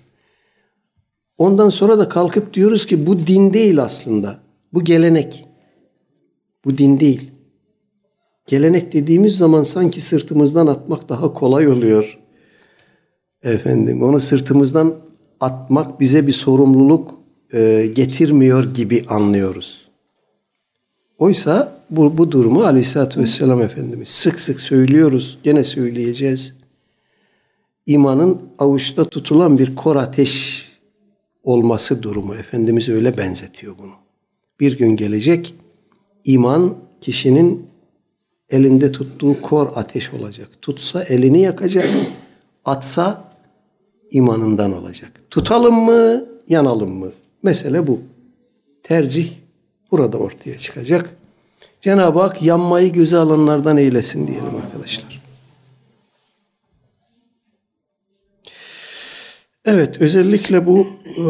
Ondan 1.38 1.70
sonra 1.70 2.00
da 2.00 2.10
kalkıp 2.10 2.54
diyoruz 2.54 2.86
ki 2.86 3.08
bu 3.08 3.28
din 3.28 3.54
değil 3.54 3.82
aslında. 3.84 4.40
Bu 4.74 4.84
gelenek. 4.84 5.46
Bu 6.66 6.78
din 6.78 7.00
değil. 7.00 7.32
Gelenek 8.48 8.94
dediğimiz 8.94 9.38
zaman 9.38 9.64
sanki 9.64 10.02
sırtımızdan 10.02 10.68
atmak 10.68 11.10
daha 11.10 11.34
kolay 11.34 11.68
oluyor. 11.68 12.20
Efendim 13.44 14.04
onu 14.04 14.20
sırtımızdan 14.20 14.96
atmak 15.40 16.00
bize 16.00 16.28
bir 16.28 16.34
sorumluluk 16.34 17.14
e, 17.54 17.90
getirmiyor 17.94 18.74
gibi 18.74 19.04
anlıyoruz. 19.08 19.87
Oysa 21.18 21.82
bu, 21.90 22.18
bu 22.18 22.32
durumu 22.32 22.64
Aleyhisselatü 22.64 23.20
Vesselam 23.20 23.62
Efendimiz 23.62 24.10
sık 24.10 24.40
sık 24.40 24.60
söylüyoruz. 24.60 25.40
Gene 25.44 25.64
söyleyeceğiz. 25.64 26.54
İmanın 27.86 28.42
avuçta 28.60 29.06
tutulan 29.06 29.58
bir 29.58 29.76
kor 29.76 29.96
ateş 29.96 30.68
olması 31.44 32.04
durumu. 32.04 32.36
Efendimiz 32.36 32.90
öyle 32.90 33.18
benzetiyor 33.18 33.78
bunu. 33.78 33.92
Bir 34.60 34.78
gün 34.78 34.96
gelecek 34.96 35.56
iman 36.26 36.78
kişinin 37.02 37.68
elinde 38.50 38.92
tuttuğu 38.92 39.42
kor 39.42 39.68
ateş 39.76 40.14
olacak. 40.14 40.50
Tutsa 40.62 41.04
elini 41.04 41.42
yakacak, 41.42 41.90
atsa 42.66 43.24
imanından 44.12 44.74
olacak. 44.74 45.22
Tutalım 45.30 45.76
mı, 45.76 46.26
yanalım 46.48 46.92
mı? 46.92 47.12
Mesele 47.44 47.88
bu. 47.88 48.00
Tercih 48.84 49.32
burada 49.92 50.18
ortaya 50.18 50.58
çıkacak. 50.58 51.10
Cenab-ı 51.82 52.20
Hak 52.20 52.44
yanmayı 52.44 52.92
göze 52.92 53.18
alanlardan 53.18 53.78
eylesin 53.78 54.28
diyelim 54.28 54.56
arkadaşlar. 54.66 55.22
Evet, 59.66 60.02
özellikle 60.02 60.68
bu 60.68 60.88
e, 61.18 61.26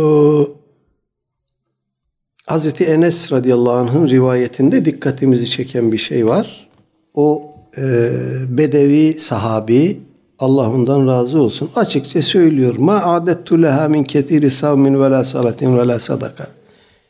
Hazreti 2.46 2.84
Enes 2.84 3.32
radıyallahu 3.32 3.74
anh'ın 3.74 4.10
rivayetinde 4.10 4.86
dikkatimizi 4.86 5.50
çeken 5.50 5.92
bir 5.92 5.98
şey 5.98 6.28
var. 6.28 6.70
O 7.14 7.54
e, 7.78 8.12
Bedevi 8.58 9.20
sahabi 9.20 10.00
Allah 10.40 10.70
ondan 10.70 11.08
razı 11.08 11.42
olsun. 11.42 11.70
Açıkça 11.76 12.22
söylüyor. 12.22 12.76
Ma 12.78 13.04
adettu 13.04 13.62
leha 13.62 13.90
min 13.90 14.04
ketiri 14.04 14.50
savmin 14.50 15.02
ve 15.02 15.10
la 15.10 15.24
salatin 15.24 15.78
ve 15.78 15.88
la 15.88 16.00
sadaka. 16.00 16.48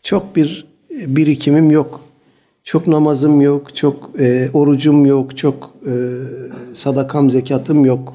Çok 0.03 0.35
bir 0.35 0.67
birikimim 0.97 1.71
yok. 1.71 2.01
Çok 2.63 2.87
namazım 2.87 3.41
yok, 3.41 3.75
çok 3.75 4.11
e, 4.19 4.49
orucum 4.53 5.05
yok, 5.05 5.37
çok 5.37 5.73
e, 5.85 5.93
sadakam, 6.73 7.29
zekatım 7.29 7.85
yok. 7.85 8.13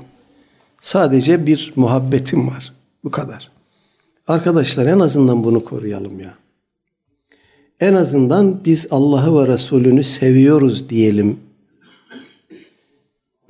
Sadece 0.81 1.47
bir 1.47 1.73
muhabbetim 1.77 2.49
var. 2.49 2.73
Bu 3.05 3.11
kadar. 3.11 3.51
Arkadaşlar 4.29 4.87
en 4.87 4.99
azından 4.99 5.45
bunu 5.45 5.65
koruyalım 5.65 6.21
ya. 6.21 6.35
En 7.81 7.95
azından 7.95 8.61
biz 8.65 8.87
Allah'ı 8.91 9.43
ve 9.43 9.53
Resulünü 9.53 10.05
seviyoruz 10.05 10.89
diyelim. 10.89 11.39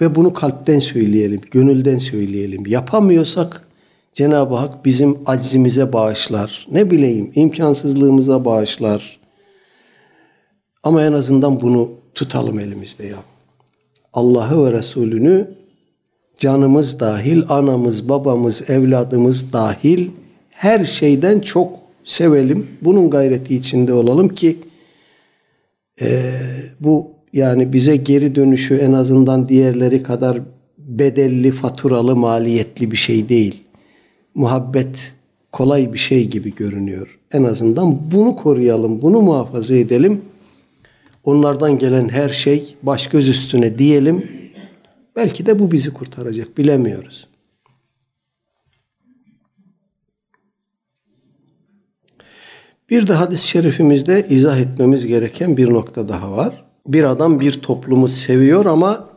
Ve 0.01 0.15
bunu 0.15 0.35
kalpten 0.35 0.81
söyleyelim, 0.81 1.41
gönülden 1.51 1.99
söyleyelim. 1.99 2.67
Yapamıyorsak 2.67 3.69
Cenab-ı 4.13 4.55
Hak 4.55 4.85
bizim 4.85 5.19
aczimize 5.27 5.93
bağışlar. 5.93 6.67
Ne 6.73 6.91
bileyim 6.91 7.33
imkansızlığımıza 7.35 8.45
bağışlar. 8.45 9.22
Ama 10.83 11.05
en 11.05 11.13
azından 11.13 11.61
bunu 11.61 11.91
tutalım 12.15 12.59
elimizde 12.59 13.07
ya. 13.07 13.19
Allah'ı 14.13 14.67
ve 14.67 14.73
Resulünü 14.73 15.49
canımız 16.39 17.01
dahil, 17.01 17.43
anamız, 17.49 18.09
babamız, 18.09 18.71
evladımız 18.71 19.53
dahil 19.53 20.11
her 20.51 20.85
şeyden 20.85 21.41
çok 21.41 21.73
sevelim. 22.05 22.67
Bunun 22.83 23.11
gayreti 23.11 23.57
içinde 23.57 23.93
olalım 23.93 24.29
ki 24.29 24.59
e, 26.01 26.33
bu 26.81 27.11
yani 27.33 27.73
bize 27.73 27.97
geri 27.97 28.35
dönüşü 28.35 28.77
en 28.77 28.93
azından 28.93 29.49
diğerleri 29.49 30.03
kadar 30.03 30.41
bedelli, 30.79 31.51
faturalı, 31.51 32.17
maliyetli 32.17 32.91
bir 32.91 32.97
şey 32.97 33.29
değil. 33.29 33.63
Muhabbet 34.35 35.15
kolay 35.53 35.93
bir 35.93 35.99
şey 35.99 36.29
gibi 36.29 36.55
görünüyor. 36.55 37.19
En 37.33 37.45
azından 37.45 37.99
bunu 38.13 38.37
koruyalım, 38.37 39.03
bunu 39.03 39.21
muhafaza 39.21 39.75
edelim. 39.75 40.21
Onlardan 41.25 41.79
gelen 41.79 42.09
her 42.09 42.29
şey 42.29 42.77
baş 42.83 43.07
göz 43.07 43.29
üstüne 43.29 43.79
diyelim. 43.79 44.43
Belki 45.17 45.47
de 45.47 45.59
bu 45.59 45.73
bizi 45.73 45.93
kurtaracak, 45.93 46.59
bilemiyoruz. 46.59 47.27
Bir 52.91 53.07
de 53.07 53.13
hadis-i 53.13 53.49
şerifimizde 53.49 54.27
izah 54.29 54.59
etmemiz 54.59 55.07
gereken 55.07 55.57
bir 55.57 55.71
nokta 55.71 56.09
daha 56.09 56.33
var. 56.33 56.65
Bir 56.87 57.05
adam 57.05 57.41
bir 57.41 57.53
toplumu 57.53 58.09
seviyor 58.09 58.67
ama 58.67 59.09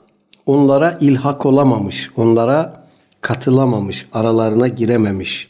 onlara 0.45 0.97
ilhak 1.01 1.45
olamamış, 1.45 2.09
onlara 2.15 2.87
katılamamış, 3.21 4.05
aralarına 4.13 4.67
girememiş. 4.67 5.49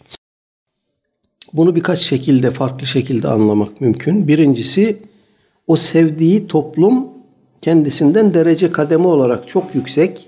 Bunu 1.53 1.76
birkaç 1.76 1.99
şekilde, 1.99 2.51
farklı 2.51 2.86
şekilde 2.86 3.28
anlamak 3.28 3.82
mümkün. 3.82 4.28
Birincisi 4.28 5.01
o 5.68 5.76
sevdiği 5.76 6.47
toplum 6.47 7.07
kendisinden 7.61 8.34
derece 8.34 8.72
kademe 8.72 9.07
olarak 9.07 9.47
çok 9.47 9.76
yüksek, 9.76 10.28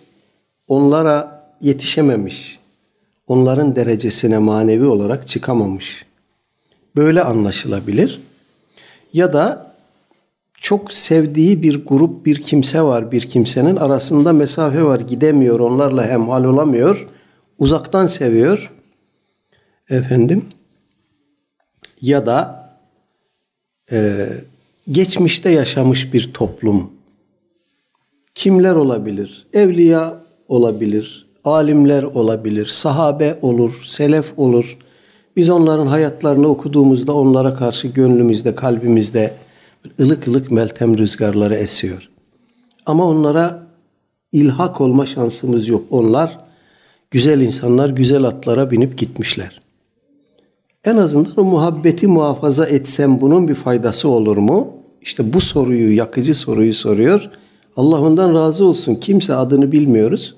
onlara 0.67 1.47
yetişememiş, 1.61 2.59
onların 3.27 3.75
derecesine 3.75 4.37
manevi 4.37 4.85
olarak 4.85 5.27
çıkamamış. 5.27 6.05
Böyle 6.95 7.23
anlaşılabilir. 7.23 8.21
Ya 9.13 9.33
da 9.33 9.71
çok 10.59 10.93
sevdiği 10.93 11.63
bir 11.63 11.85
grup, 11.85 12.25
bir 12.25 12.41
kimse 12.41 12.81
var. 12.81 13.11
Bir 13.11 13.21
kimsenin 13.21 13.75
arasında 13.75 14.33
mesafe 14.33 14.83
var. 14.83 14.99
Gidemiyor, 14.99 15.59
onlarla 15.59 16.07
hemhal 16.07 16.43
olamıyor. 16.43 17.07
Uzaktan 17.57 18.07
seviyor. 18.07 18.71
Efendim. 19.89 20.45
Ya 22.01 22.25
da 22.25 22.69
e, 23.91 24.27
geçmişte 24.91 25.49
yaşamış 25.49 26.13
bir 26.13 26.33
toplum. 26.33 26.89
Kimler 28.35 28.75
olabilir? 28.75 29.47
Evliya 29.53 30.23
olabilir, 30.47 31.27
alimler 31.43 32.03
olabilir, 32.03 32.65
sahabe 32.65 33.37
olur, 33.41 33.83
selef 33.87 34.39
olur. 34.39 34.77
Biz 35.35 35.49
onların 35.49 35.87
hayatlarını 35.87 36.47
okuduğumuzda 36.47 37.13
onlara 37.13 37.55
karşı 37.55 37.87
gönlümüzde, 37.87 38.55
kalbimizde 38.55 39.33
ılık 39.99 40.27
ılık 40.27 40.51
meltem 40.51 40.97
rüzgarları 40.97 41.55
esiyor. 41.55 42.09
Ama 42.85 43.05
onlara 43.05 43.67
ilhak 44.31 44.81
olma 44.81 45.05
şansımız 45.05 45.67
yok. 45.67 45.83
Onlar 45.89 46.39
güzel 47.11 47.41
insanlar, 47.41 47.89
güzel 47.89 48.23
atlara 48.23 48.71
binip 48.71 48.97
gitmişler. 48.97 49.61
En 50.83 50.97
azından 50.97 51.33
o 51.37 51.43
muhabbeti 51.43 52.07
muhafaza 52.07 52.65
etsem 52.65 53.21
bunun 53.21 53.47
bir 53.47 53.55
faydası 53.55 54.09
olur 54.09 54.37
mu? 54.37 54.76
İşte 55.01 55.33
bu 55.33 55.41
soruyu, 55.41 55.95
yakıcı 55.95 56.35
soruyu 56.35 56.73
soruyor. 56.73 57.29
Allah 57.75 58.01
ondan 58.01 58.35
razı 58.35 58.65
olsun. 58.65 58.95
Kimse 58.95 59.35
adını 59.35 59.71
bilmiyoruz. 59.71 60.35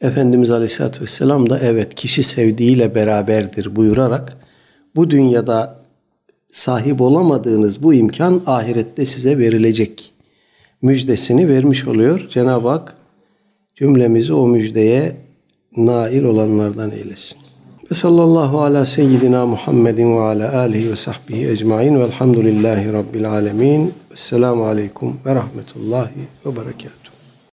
Efendimiz 0.00 0.50
Aleyhisselatü 0.50 1.02
Vesselam 1.02 1.50
da 1.50 1.58
evet 1.58 1.94
kişi 1.94 2.22
sevdiğiyle 2.22 2.94
beraberdir 2.94 3.76
buyurarak 3.76 4.36
bu 4.96 5.10
dünyada 5.10 5.82
sahip 6.52 7.00
olamadığınız 7.00 7.82
bu 7.82 7.94
imkan 7.94 8.42
ahirette 8.46 9.06
size 9.06 9.38
verilecek 9.38 10.12
müjdesini 10.82 11.48
vermiş 11.48 11.86
oluyor. 11.86 12.28
Cenab-ı 12.30 12.68
Hak 12.68 12.96
cümlemizi 13.76 14.32
o 14.32 14.46
müjdeye 14.46 15.16
nail 15.76 16.24
olanlardan 16.24 16.90
eylesin. 16.90 17.41
Ve 17.92 17.96
sallallahu 17.96 18.60
ala 18.60 18.86
seyyidina 18.86 19.46
Muhammedin 19.46 20.16
ve 20.16 20.20
ala 20.20 20.58
alihi 20.58 20.90
ve 20.90 20.96
sahbihi 20.96 21.48
ecmain 21.48 22.00
velhamdülillahi 22.00 22.92
rabbil 22.92 23.30
alemin. 23.30 23.94
Vesselamu 24.12 24.66
aleyküm 24.66 25.16
ve 25.26 25.34
rahmetullahi 25.34 26.10
ve 26.46 26.56
berekatuhu. 26.56 27.01